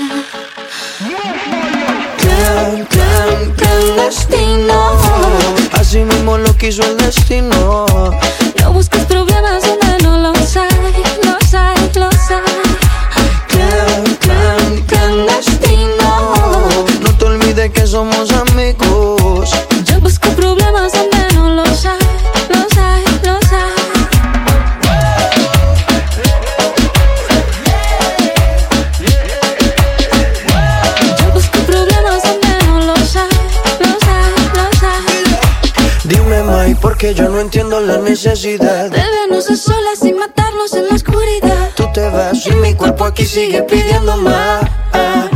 Clan, 2.21 2.85
clan, 2.93 3.53
clandestino. 3.57 5.02
Así 5.93 6.03
mismo 6.05 6.39
lo 6.39 6.51
quiso 6.57 6.81
el 6.81 6.97
destino. 6.97 7.85
No 8.59 8.73
busques 8.73 9.05
problemas 9.05 9.61
donde 9.61 10.01
no 10.01 10.17
los 10.17 10.57
hay, 10.57 10.67
los 11.23 11.53
hay, 11.53 11.75
los 11.93 12.31
hay 12.31 12.43
Clan, 13.47 14.15
clan, 14.19 14.81
clandestino. 14.87 16.73
No 16.99 17.15
te 17.15 17.25
olvides 17.25 17.69
que 17.69 17.85
somos 17.85 18.32
Porque 37.03 37.15
yo 37.15 37.27
no 37.27 37.41
entiendo 37.41 37.81
la 37.81 37.97
necesidad. 37.97 38.89
Débenos 38.89 39.49
a 39.49 39.57
solas 39.57 39.99
sin 39.99 40.17
matarnos 40.17 40.73
en 40.73 40.87
la 40.87 40.95
oscuridad. 40.95 41.71
Tú 41.75 41.83
te 41.93 42.07
vas 42.07 42.47
y 42.47 42.51
mi 42.51 42.75
cuerpo 42.75 43.03
aquí 43.03 43.25
sigue 43.25 43.61
pidiendo 43.63 44.15
más. 44.15 45.32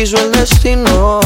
Quiso 0.00 0.16
el 0.16 0.32
destino. 0.32 1.20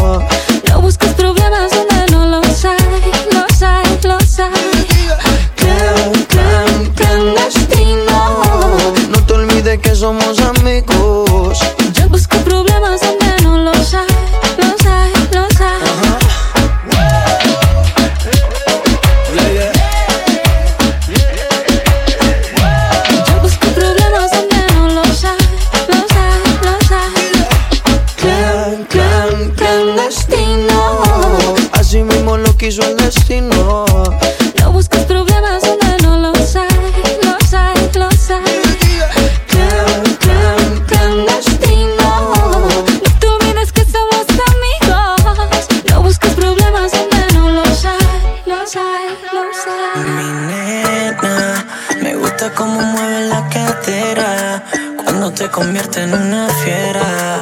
En 56.05 56.13
una 56.13 56.49
fiera. 56.63 57.41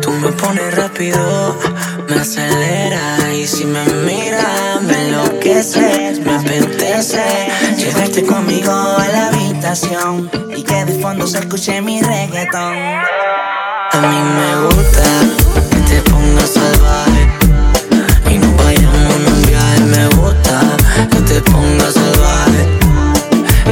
Tú 0.00 0.12
me 0.12 0.30
pones 0.32 0.74
rápido, 0.76 1.56
me 2.08 2.16
acelera 2.16 3.32
y 3.34 3.46
si 3.46 3.64
me 3.64 3.84
miras 4.06 4.82
me 4.82 5.08
enloqueces, 5.08 6.20
me 6.20 6.36
apetece 6.36 7.22
llevarte 7.76 8.24
conmigo 8.24 8.70
a 8.70 9.08
la 9.08 9.26
habitación 9.28 10.30
y 10.56 10.62
que 10.62 10.84
de 10.84 11.00
fondo 11.00 11.26
se 11.26 11.38
escuche 11.38 11.82
mi 11.82 12.00
reggaetón. 12.00 12.76
A 13.92 14.00
mí 14.08 14.18
me 14.38 14.50
gusta 14.66 15.06
que 15.70 15.80
te 15.90 16.10
pongas 16.10 16.50
salvaje 16.50 17.22
y 18.30 18.38
nos 18.38 18.56
vayamos 18.56 19.14
en 19.16 19.32
un 19.32 19.42
viaje. 19.46 19.80
Me 19.94 20.06
gusta 20.16 20.60
que 21.10 21.20
te 21.22 21.40
pongas 21.42 21.94
salvaje 21.94 22.62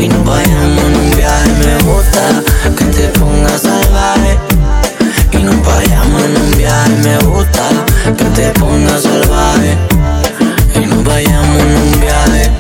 y 0.01 0.09
nos 0.09 0.25
vayamos 0.25 0.85
en 0.85 0.97
un 0.97 1.17
viaje. 1.17 1.51
Me 1.65 1.79
gusta 1.85 2.43
que 2.77 2.88
te 2.99 3.09
pongas 3.21 3.63
salvaje 3.63 4.39
y 5.33 5.37
nos 5.39 5.65
vayamos 5.65 6.23
en 6.25 6.37
un 6.37 6.51
viaje. 6.57 6.91
Me 7.05 7.19
gusta 7.19 7.69
que 8.17 8.25
te 8.25 8.51
pongas 8.59 9.03
salvaje 9.03 9.98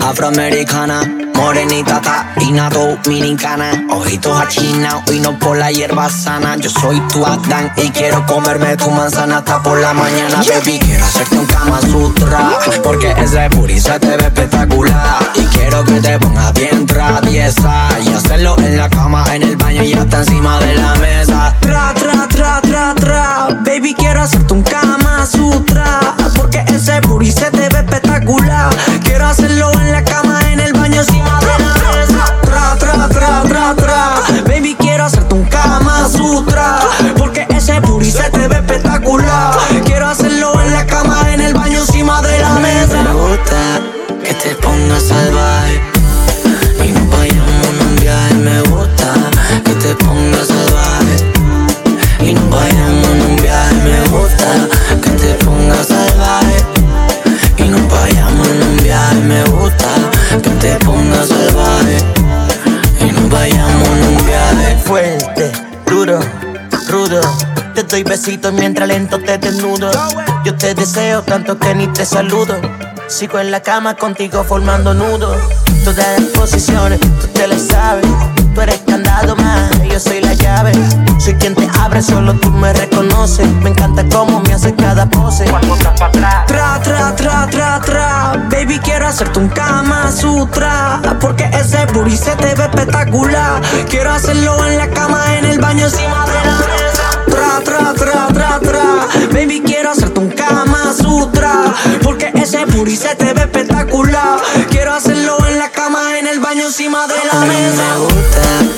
Afroamericana, 0.09 1.03
morenita, 1.35 2.01
taína, 2.01 2.71
dominicana, 2.71 3.85
ojitos 3.91 4.41
achinados 4.41 5.03
y 5.13 5.21
no 5.21 5.39
por 5.39 5.59
la 5.59 5.71
hierba 5.71 6.09
sana. 6.09 6.57
Yo 6.57 6.71
soy 6.71 6.99
tu 7.13 7.27
Adán 7.27 7.71
y 7.77 7.91
quiero 7.91 8.25
comerme 8.25 8.75
tu 8.79 8.91
manzana 8.91 9.39
hasta 9.39 9.63
por 9.63 9.79
la 9.79 9.93
mañana, 9.93 10.37
baby. 10.37 10.79
Quiero 10.79 11.05
hacerte 11.05 11.37
un 11.37 11.45
Kama 11.45 11.81
Sutra 11.83 12.59
porque 12.83 13.15
ese 13.19 13.51
booty 13.51 13.79
se 13.79 14.01
te 14.01 14.17
ve 14.17 14.25
espectacular 14.25 15.31
y 15.35 15.45
quiero 15.55 15.85
que 15.85 16.01
te 16.01 16.19
pongas 16.19 16.55
bien 16.55 16.87
traviesa 16.87 17.89
y 18.03 18.09
hacerlo 18.09 18.57
en 18.61 18.79
la 18.79 18.89
cama, 18.89 19.27
en 19.35 19.43
el 19.43 19.57
baño 19.57 19.83
y 19.83 19.93
hasta 19.93 20.21
encima 20.21 20.59
de 20.61 20.75
la 20.75 20.95
mesa. 20.95 21.55
Tra, 21.61 21.93
tra, 21.93 22.27
tra, 22.29 22.63
tra, 22.63 22.95
tra, 22.95 23.49
baby, 23.63 23.95
quiero 23.95 24.23
hacerte 24.23 24.55
un 24.55 24.63
Kama 24.63 25.27
Sutra 25.27 26.01
porque 26.35 26.65
ese 26.69 26.99
booty 27.03 27.31
se 27.31 27.51
te 27.51 27.69
ve 27.69 27.79
espectacular. 27.81 28.75
Hacerlo 29.39 29.71
en 29.81 29.93
la 29.93 30.03
cama, 30.03 30.41
en 30.51 30.59
el 30.59 30.73
baño, 30.73 31.01
la 31.01 31.97
mesa. 31.97 32.35
Tra, 32.43 32.77
tra, 32.77 33.09
tra, 33.09 33.43
tra, 33.45 33.75
tra, 33.77 34.15
baby, 34.49 34.75
quiero 34.77 35.05
hacerte 35.05 35.33
un 35.33 35.45
Kama 35.45 36.09
Sutra 36.09 36.81
porque 37.17 37.47
ese 37.51 37.79
booty 37.79 38.11
se 38.11 38.29
te 38.31 38.49
ve 38.49 38.57
espectacular. 38.57 39.55
Quiero 39.85 40.09
hacerlo 40.09 40.61
en 40.61 40.73
la 40.73 40.85
cama, 40.87 41.33
en 41.33 41.41
el 41.41 41.55
baño, 41.55 41.79
encima 41.79 42.21
de 42.21 42.41
la 42.41 42.55
mesa. 42.55 43.01
Me 43.05 43.13
gusta 43.13 43.81
que 44.25 44.35
te 44.35 44.57
pongas 44.57 45.05
salvaje 45.05 45.83
y 46.85 46.89
nos 46.89 47.09
vayamos 47.09 47.69
en 47.69 47.87
un 47.87 47.97
viaje. 48.01 48.35
Me 48.35 48.61
gusta 48.63 49.15
que 49.65 49.75
te 49.75 49.95
pongas 50.05 50.49
salvaje 50.49 51.17
y 52.29 52.35
nos 52.35 52.51
vayamos 52.51 53.09
en 53.09 53.23
un 53.23 53.37
viaje. 53.37 53.75
Me 53.85 54.01
gusta 54.09 54.69
mientras 68.53 68.89
lento 68.89 69.19
te 69.19 69.39
desnudo. 69.39 69.91
Yo 70.45 70.55
te 70.57 70.75
deseo 70.75 71.23
tanto 71.23 71.59
que 71.59 71.75
ni 71.75 71.87
te 71.89 72.05
saludo. 72.05 72.55
Sigo 73.07 73.39
en 73.39 73.51
la 73.51 73.61
cama 73.61 73.95
contigo 73.95 74.45
formando 74.45 74.95
nudos. 74.95 75.37
Todas 75.85 76.21
las 76.21 76.31
posiciones, 76.31 77.01
tú 77.01 77.27
te 77.35 77.47
las 77.47 77.63
sabes. 77.63 78.07
Tú 78.55 78.61
eres 78.61 78.81
candado 78.87 79.37
más, 79.37 79.71
yo 79.91 79.99
soy 80.01 80.21
la 80.21 80.35
llave. 80.35 80.73
Soy 81.19 81.35
quien 81.35 81.55
te 81.55 81.69
abre, 81.79 82.03
solo 82.03 82.35
tú 82.35 82.51
me 82.51 82.73
reconoces. 82.73 83.47
Me 83.63 83.71
encanta 83.71 84.05
cómo 84.13 84.41
me 84.41 84.55
hace 84.55 84.75
cada 84.75 85.09
pose. 85.09 85.45
Tra, 86.13 86.45
tra, 86.47 87.15
tra, 87.17 87.47
tra, 87.51 87.81
tra. 87.81 88.33
Baby, 88.51 88.79
quiero 88.81 89.07
hacerte 89.07 89.39
un 89.39 89.49
Kama 89.49 90.11
Sutra. 90.13 91.01
Porque 91.21 91.45
ese 91.53 91.87
booty 91.93 92.17
se 92.17 92.35
te 92.37 92.55
ve 92.55 92.65
espectacular. 92.65 93.63
Quiero 93.89 94.11
hacerlo 94.13 94.65
en 94.67 94.79
la 94.79 94.89
cama, 94.91 95.37
en 95.37 95.45
el 95.45 95.59
baño, 95.59 95.87
encima 95.87 96.27
de 96.27 96.51
la 96.51 96.88
quiero 99.61 99.91
hacerte 99.91 100.21
un 100.21 100.31
Kama 100.31 100.93
Sutra. 100.95 101.75
Porque 102.03 102.31
ese 102.35 102.65
booty 102.67 102.97
se 102.97 103.15
te 103.15 103.33
ve 103.33 103.43
espectacular. 103.43 104.41
Quiero 104.71 104.95
hacerlo 104.95 105.37
en 105.49 105.59
la 105.59 105.71
cama, 105.71 106.19
en 106.19 106.27
el 106.27 106.41
baño, 106.41 106.67
encima 106.67 107.07
de 107.07 107.15
la 107.33 107.41
mesa. 107.41 107.83
Me 107.83 107.99
gusta 108.01 108.78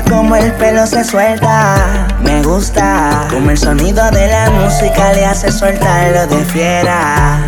como 0.00 0.36
el 0.36 0.52
pelo 0.52 0.86
se 0.86 1.04
suelta. 1.04 2.06
Me 2.22 2.42
gusta 2.42 3.26
como 3.30 3.50
el 3.50 3.58
sonido 3.58 4.10
de 4.10 4.26
la 4.26 4.50
música 4.50 5.12
le 5.12 5.26
hace 5.26 5.52
soltarlo 5.52 6.26
de 6.28 6.44
fiera. 6.46 7.38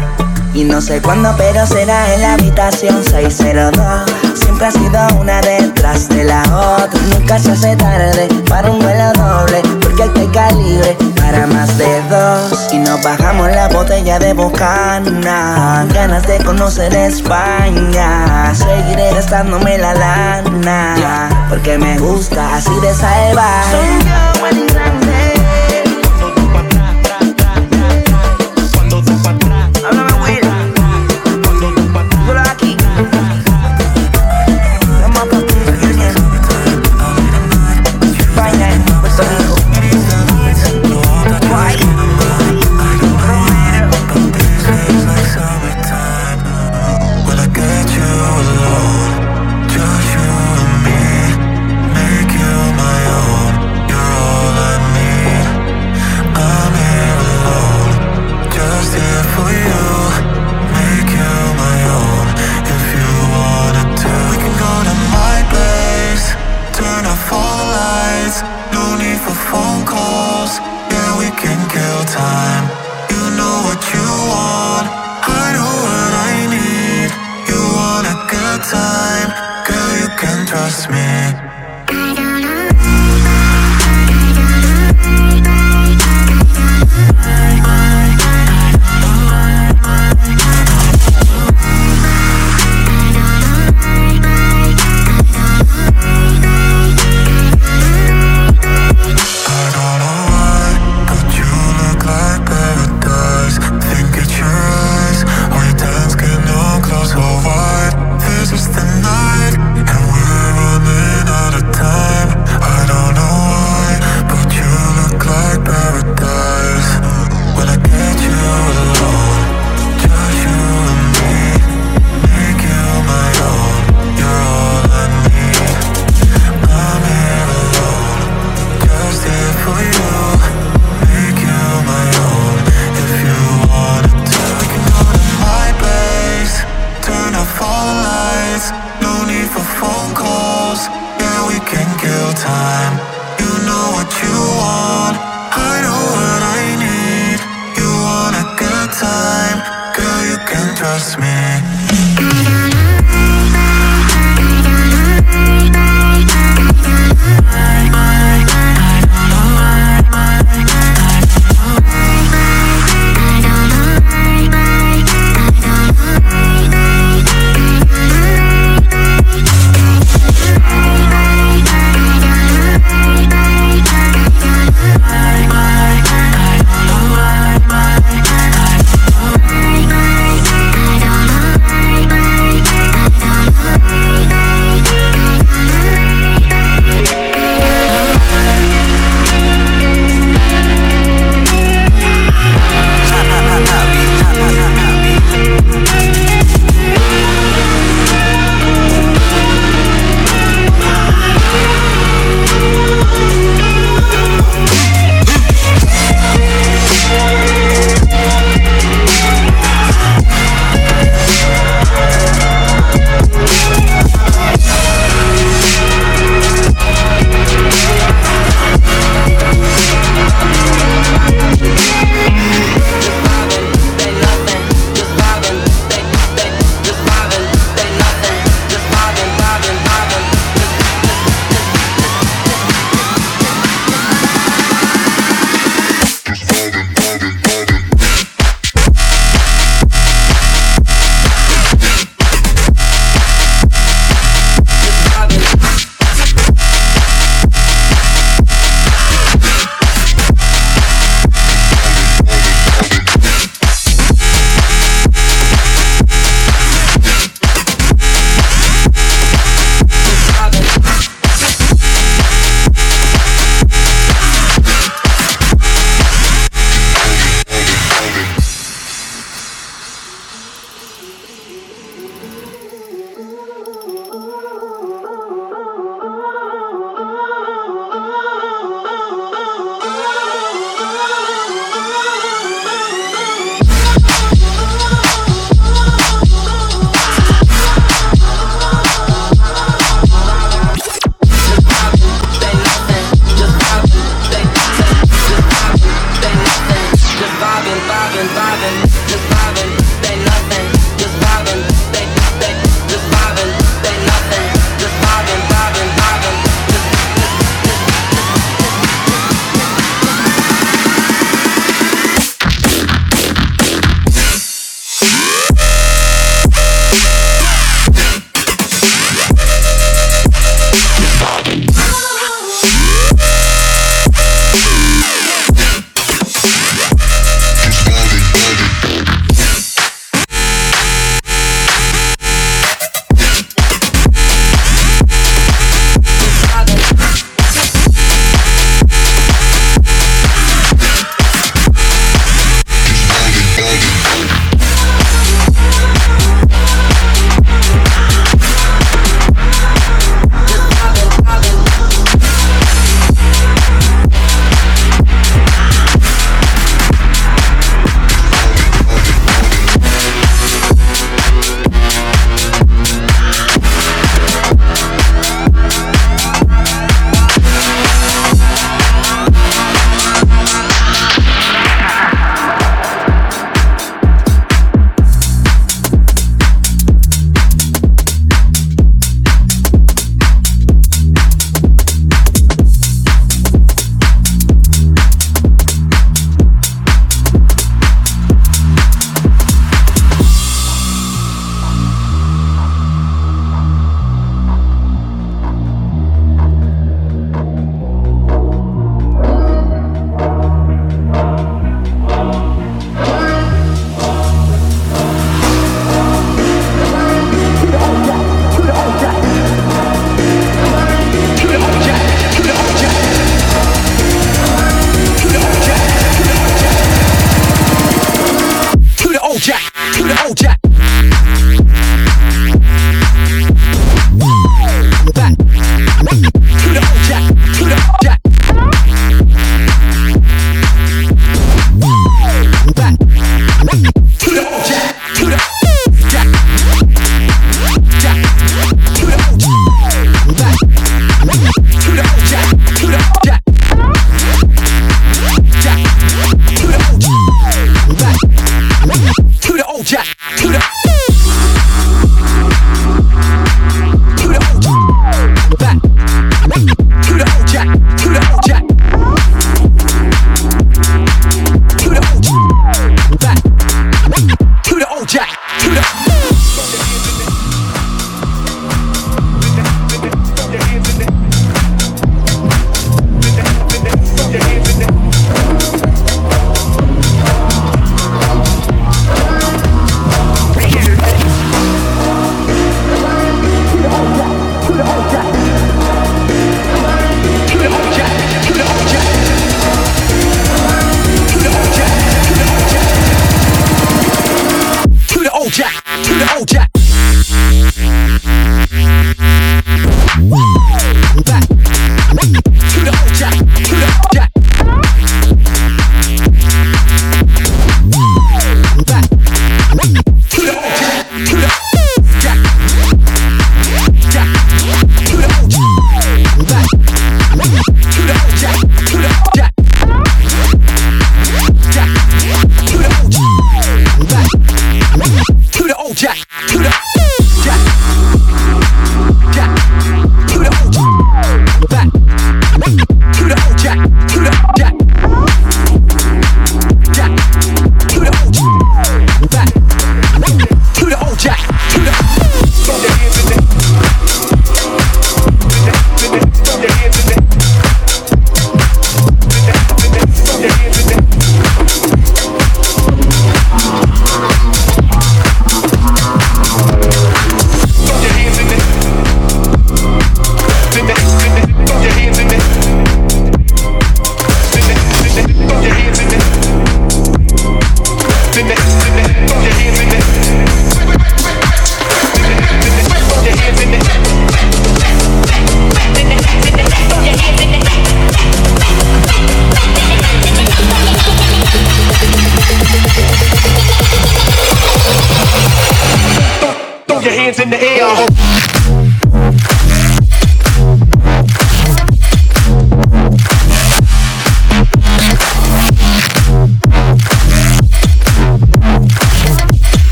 Y 0.52 0.64
no 0.64 0.80
sé 0.80 1.00
cuándo, 1.00 1.34
pero 1.38 1.66
será 1.66 2.14
en 2.14 2.20
la 2.20 2.34
habitación 2.34 3.02
602. 3.02 4.02
Siempre 4.34 4.66
ha 4.66 4.70
sido 4.70 5.20
una 5.20 5.40
detrás 5.40 6.08
de 6.10 6.24
la 6.24 6.42
otra. 6.42 7.00
Nunca 7.18 7.38
se 7.38 7.52
hace 7.52 7.76
tarde 7.76 8.28
para 8.48 8.70
un 8.70 8.78
vuelo 8.78 9.12
doble. 9.14 9.62
Porque 9.80 10.02
aquí 10.02 10.20
hay 10.20 10.28
calibre 10.28 10.96
para 11.34 11.46
más 11.48 11.76
de 11.78 12.02
dos. 12.08 12.68
Y 12.72 12.78
nos 12.78 13.02
bajamos 13.02 13.50
la 13.50 13.68
botella 13.68 14.18
de 14.18 14.32
bocana. 14.32 15.84
Ganas 15.92 16.26
de 16.26 16.38
conocer 16.38 16.94
España. 16.94 18.54
Seguiré 18.54 19.12
gastándome 19.12 19.78
la 19.78 19.94
lana. 19.94 21.46
Porque 21.48 21.76
me 21.76 21.98
gusta 21.98 22.56
así 22.56 22.74
de 22.80 22.94
salvaje. 22.94 24.63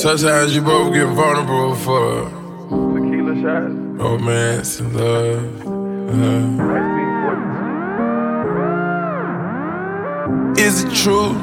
Sometimes 0.00 0.56
you 0.56 0.62
both 0.62 0.94
get 0.94 1.08
vulnerable 1.08 1.74
for 1.74 2.24
tequila 2.94 3.34
shots, 3.42 3.74
romance 4.00 4.80
and 4.80 4.96
love. 4.96 5.66
love. 6.16 6.58
Is 10.58 10.84
it 10.84 10.92
true? 10.94 11.36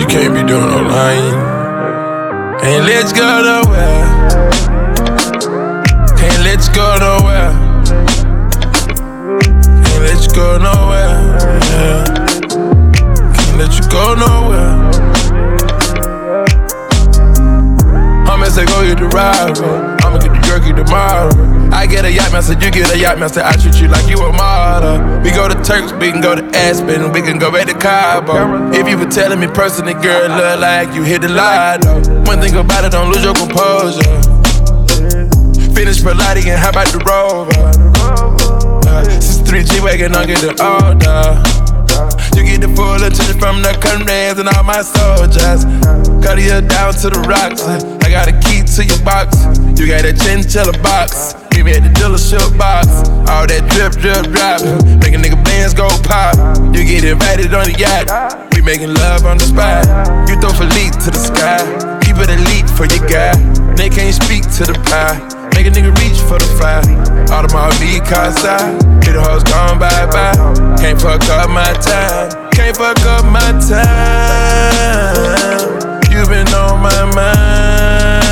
You 0.00 0.06
can't 0.06 0.32
be 0.32 0.42
doing 0.48 0.66
no 0.66 0.80
lying. 0.88 1.36
Can't 2.62 2.84
let 2.86 3.10
you 3.10 3.14
go 3.14 3.42
nowhere. 3.44 4.04
Can't 6.16 6.40
let 6.42 6.66
you 6.66 6.72
go 6.74 6.96
nowhere. 6.96 7.52
Can't 9.84 10.02
let 10.02 10.18
you 10.26 10.32
go 10.34 10.56
nowhere. 10.56 11.12
Yeah. 11.68 12.33
Let 13.64 13.80
you 13.80 13.88
go 13.88 14.12
nowhere. 14.12 14.76
I'ma 18.28 18.44
say 18.52 18.66
go 18.66 18.84
get 18.84 18.98
the 18.98 19.08
ride, 19.08 19.54
bro. 19.54 19.96
I'ma 20.04 20.18
get 20.20 20.36
the 20.36 20.40
jerky 20.44 20.76
tomorrow. 20.76 21.32
I 21.72 21.86
get 21.86 22.04
a 22.04 22.12
yacht 22.12 22.30
master, 22.30 22.52
you 22.60 22.70
get 22.70 22.92
a 22.92 22.98
yacht 22.98 23.18
master. 23.18 23.40
I 23.40 23.56
treat 23.56 23.80
you 23.80 23.88
like 23.88 24.06
you 24.06 24.18
a 24.20 24.30
model. 24.36 25.00
We 25.24 25.30
go 25.30 25.48
to 25.48 25.54
Turks, 25.64 25.94
we 25.94 26.12
can 26.12 26.20
go 26.20 26.34
to 26.34 26.44
Aspen, 26.52 27.10
we 27.10 27.22
can 27.22 27.38
go 27.38 27.50
back 27.50 27.66
to 27.68 27.72
Cabo. 27.72 28.70
If 28.74 28.86
you 28.86 28.98
were 28.98 29.08
telling 29.08 29.40
me 29.40 29.46
personally, 29.46 29.94
girl, 29.94 30.28
look 30.28 30.60
like 30.60 30.94
you 30.94 31.02
hit 31.02 31.22
the 31.22 31.30
lotto. 31.30 32.04
One 32.28 32.42
thing 32.42 32.54
about 32.56 32.84
it, 32.84 32.92
don't 32.92 33.08
lose 33.08 33.24
your 33.24 33.32
composure. 33.32 34.20
Finish 35.72 36.04
Pilates 36.04 36.44
and 36.52 36.60
how 36.60 36.68
about 36.68 36.92
the 36.92 37.00
rover? 37.08 37.48
Uh, 38.84 39.04
since 39.08 39.40
3G 39.40 39.82
wagon, 39.82 40.14
I 40.14 40.26
get 40.26 40.44
the 40.44 40.52
order. 40.52 41.53
You 42.34 42.42
get 42.42 42.60
the 42.60 42.70
full 42.74 42.98
attention 42.98 43.38
from 43.38 43.62
the 43.62 43.72
comrades 43.78 44.38
and 44.38 44.48
all 44.50 44.62
my 44.62 44.82
soldiers. 44.82 45.64
Cut 46.22 46.42
you 46.42 46.58
down 46.66 46.94
to 47.00 47.10
the 47.10 47.22
rocks. 47.30 47.62
I 48.02 48.10
got 48.10 48.26
a 48.26 48.34
key 48.42 48.62
to 48.62 48.82
your 48.84 48.98
box. 49.06 49.46
You 49.78 49.86
got 49.86 50.04
a 50.04 50.12
chinchilla 50.12 50.74
box. 50.82 51.34
Meet 51.54 51.64
me 51.64 51.72
at 51.78 51.82
the 51.86 51.92
dealership 51.94 52.58
box. 52.58 52.88
All 53.30 53.46
that 53.46 53.62
drip, 53.70 53.94
drip, 54.02 54.26
drop. 54.34 54.60
Make 54.98 55.14
a 55.14 55.20
nigga 55.22 55.38
bands 55.44 55.74
go 55.74 55.86
pop. 56.02 56.34
You 56.74 56.84
get 56.84 57.04
invited 57.04 57.54
on 57.54 57.70
the 57.70 57.76
yacht. 57.78 58.10
We 58.54 58.62
making 58.62 58.94
love 58.94 59.24
on 59.24 59.38
the 59.38 59.46
spot. 59.46 59.86
You 60.28 60.34
throw 60.40 60.50
Philippe 60.50 60.98
to 61.06 61.10
the 61.14 61.22
sky. 61.22 61.62
Keep 62.02 62.18
it 62.18 62.30
elite 62.30 62.68
for 62.70 62.86
your 62.90 63.06
guy. 63.06 63.34
They 63.74 63.88
can't 63.88 64.14
speak 64.14 64.42
to 64.58 64.66
the 64.66 64.74
pie. 64.90 65.33
Make 65.64 65.72
a 65.72 65.80
nigga 65.80 65.96
reach 65.96 66.20
for 66.20 66.36
the 66.38 66.44
fire. 66.60 66.82
Audemars 67.32 67.80
V 67.80 68.04
side. 68.04 68.76
Hit 69.02 69.14
the 69.14 69.22
hoes 69.22 69.42
gone 69.44 69.78
bye 69.78 70.04
bye. 70.12 70.34
Can't 70.76 71.00
fuck 71.00 71.24
up 71.30 71.48
my 71.48 71.72
time. 71.80 72.28
Can't 72.52 72.76
fuck 72.76 73.00
up 73.06 73.24
my 73.24 73.40
time. 73.64 73.80
You 76.12 76.26
been 76.28 76.52
on 76.52 76.82
my 76.82 77.04
mind. 77.16 78.28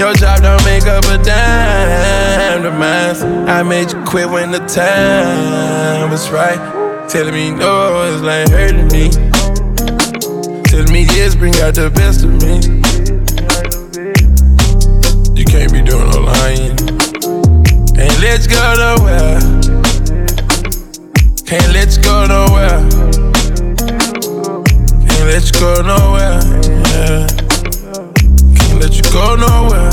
Your 0.00 0.14
job 0.14 0.42
don't 0.42 0.64
make 0.64 0.88
up 0.88 1.04
a 1.04 1.16
dime 1.22 2.62
to 2.64 2.72
mine. 2.72 3.48
I 3.48 3.62
made 3.62 3.92
you 3.92 4.02
quit 4.02 4.28
when 4.28 4.50
the 4.50 4.58
time 4.66 6.10
was 6.10 6.28
right. 6.30 6.58
Telling 7.08 7.34
me 7.34 7.52
no, 7.52 8.02
it's 8.02 8.20
like 8.22 8.48
hurting 8.50 8.88
me. 8.88 9.10
Telling 10.64 10.92
me 10.92 11.04
yes, 11.14 11.36
bring 11.36 11.54
out 11.60 11.76
the 11.76 11.88
best 11.94 12.24
of 12.24 12.32
me. 12.42 12.85
Let 18.36 18.44
you 18.44 18.54
go 18.54 18.74
nowhere. 18.76 19.40
Can't 21.46 21.72
let 21.72 21.96
you 21.96 22.02
go 22.02 22.26
nowhere. 22.26 22.80
Can't 25.08 25.26
let 25.26 25.46
you 25.46 25.52
go 25.58 25.80
nowhere. 25.80 26.40
Yeah. 26.92 27.26
Can't 28.58 28.78
let 28.78 28.94
you 28.94 29.04
go 29.10 29.36
nowhere. 29.36 29.90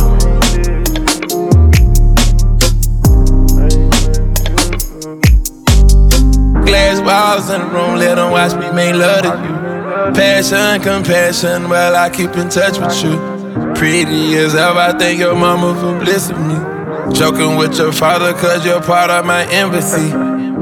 Glass 6.65 6.99
walls 6.99 7.49
in 7.49 7.61
the 7.61 7.67
room, 7.67 7.95
let 7.95 8.15
them 8.15 8.31
watch 8.31 8.53
me 8.55 8.69
make 8.73 8.95
love 8.95 9.21
to 9.21 9.29
you. 9.41 10.13
Passion, 10.13 10.81
compassion, 10.81 11.69
well, 11.69 11.95
I 11.95 12.09
keep 12.09 12.35
in 12.35 12.49
touch 12.49 12.77
with 12.77 13.05
you. 13.05 13.73
Pretty 13.73 14.35
as 14.35 14.53
ever, 14.53 14.79
I 14.79 14.91
thank 14.97 15.19
your 15.19 15.33
mama 15.33 15.79
for 15.79 15.97
blessing 16.03 16.45
me. 16.45 16.82
Joking 17.11 17.57
with 17.57 17.77
your 17.77 17.91
father, 17.91 18.33
cause 18.33 18.65
you're 18.65 18.81
part 18.81 19.09
of 19.11 19.25
my 19.25 19.45
embassy. 19.51 20.09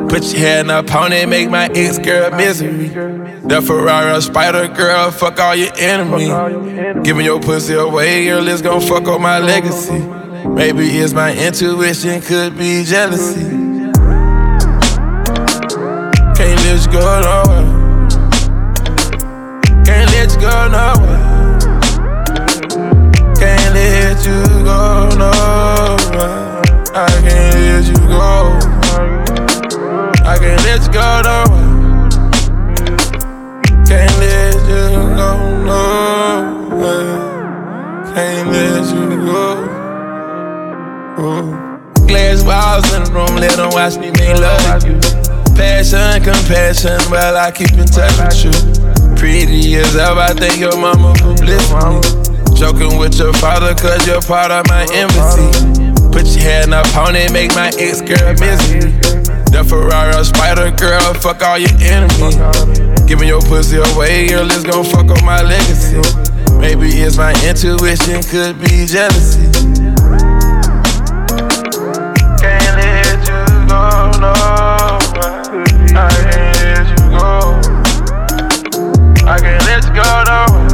Put 0.09 0.23
your 0.33 0.39
hand 0.39 0.71
up 0.71 0.93
on 0.93 1.13
it, 1.13 1.29
make 1.29 1.49
my 1.49 1.67
ex 1.75 1.97
girl 1.99 2.31
misery. 2.35 2.87
The 2.87 3.61
Ferrari 3.61 4.21
spider 4.21 4.67
girl, 4.67 5.11
fuck 5.11 5.39
all 5.39 5.55
your 5.55 5.71
enemies. 5.77 7.05
Giving 7.05 7.25
your 7.25 7.39
pussy 7.39 7.75
away, 7.75 8.25
girl, 8.25 8.47
it's 8.47 8.61
gon' 8.61 8.81
fuck 8.81 9.07
up 9.07 9.21
my 9.21 9.39
legacy. 9.39 9.99
Maybe 10.47 10.87
it's 10.89 11.13
my 11.13 11.31
intuition, 11.33 12.21
could 12.21 12.57
be 12.57 12.83
jealousy. 12.83 13.41
Can't 16.35 16.59
let 16.65 16.85
you 16.85 16.91
go 16.91 17.21
nowhere. 17.21 17.67
Can't 19.85 20.11
let 20.11 20.33
you 20.33 20.41
go 20.41 20.67
nowhere. 20.67 21.20
Passion, 46.51 46.99
well, 47.09 47.37
I 47.37 47.49
keep 47.49 47.71
in 47.79 47.87
touch 47.87 48.43
with 48.43 48.43
you. 48.43 49.15
Pretty 49.15 49.75
as 49.77 49.95
ever, 49.95 50.19
I 50.19 50.33
think 50.33 50.59
your 50.59 50.75
mama 50.75 51.15
for 51.15 51.33
blessing 51.39 51.79
me. 51.79 52.03
Joking 52.59 52.99
with 52.99 53.17
your 53.17 53.31
father, 53.31 53.73
cause 53.73 54.05
you're 54.05 54.19
part 54.19 54.51
of 54.51 54.67
my 54.67 54.83
embassy. 54.91 55.47
Put 56.11 56.27
your 56.35 56.43
hand 56.43 56.73
up 56.73 56.93
on 56.97 57.15
it, 57.15 57.31
make 57.31 57.55
my 57.55 57.71
ex 57.79 58.01
girl 58.01 58.35
misery. 58.35 58.91
The 59.47 59.63
Ferrari 59.63 60.25
spider 60.25 60.71
girl, 60.71 61.13
fuck 61.13 61.41
all 61.41 61.57
your 61.57 61.71
enemies. 61.79 62.35
Giving 63.07 63.29
your 63.29 63.41
pussy 63.43 63.77
away, 63.77 64.27
girl, 64.27 64.45
it's 64.51 64.63
gon' 64.63 64.83
fuck 64.83 65.07
up 65.09 65.23
my 65.23 65.41
legacy. 65.41 66.03
Maybe 66.59 66.89
it's 66.99 67.15
my 67.15 67.31
intuition, 67.47 68.23
could 68.27 68.59
be 68.59 68.85
jealousy. 68.85 69.47
Can't 72.43 72.75
let 72.75 73.23
you 73.23 73.67
go, 73.69 74.19
no. 74.19 74.33
I 75.93 76.40
I 79.41 79.43
can't 79.43 79.65
let 79.65 79.83
you 79.85 79.93
go 79.95 80.05
nowhere. 80.29 80.69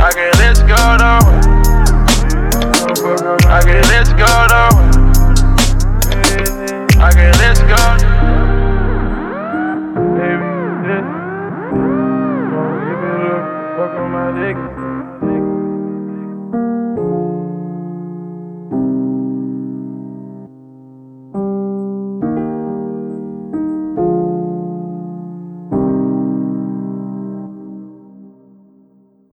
I 0.00 0.10
can't 0.14 0.38
let 0.38 0.56
you 0.56 0.66
go 0.66 0.80
nowhere. 0.96 1.44
I 3.52 3.60
can't 3.62 3.86
let 3.88 4.03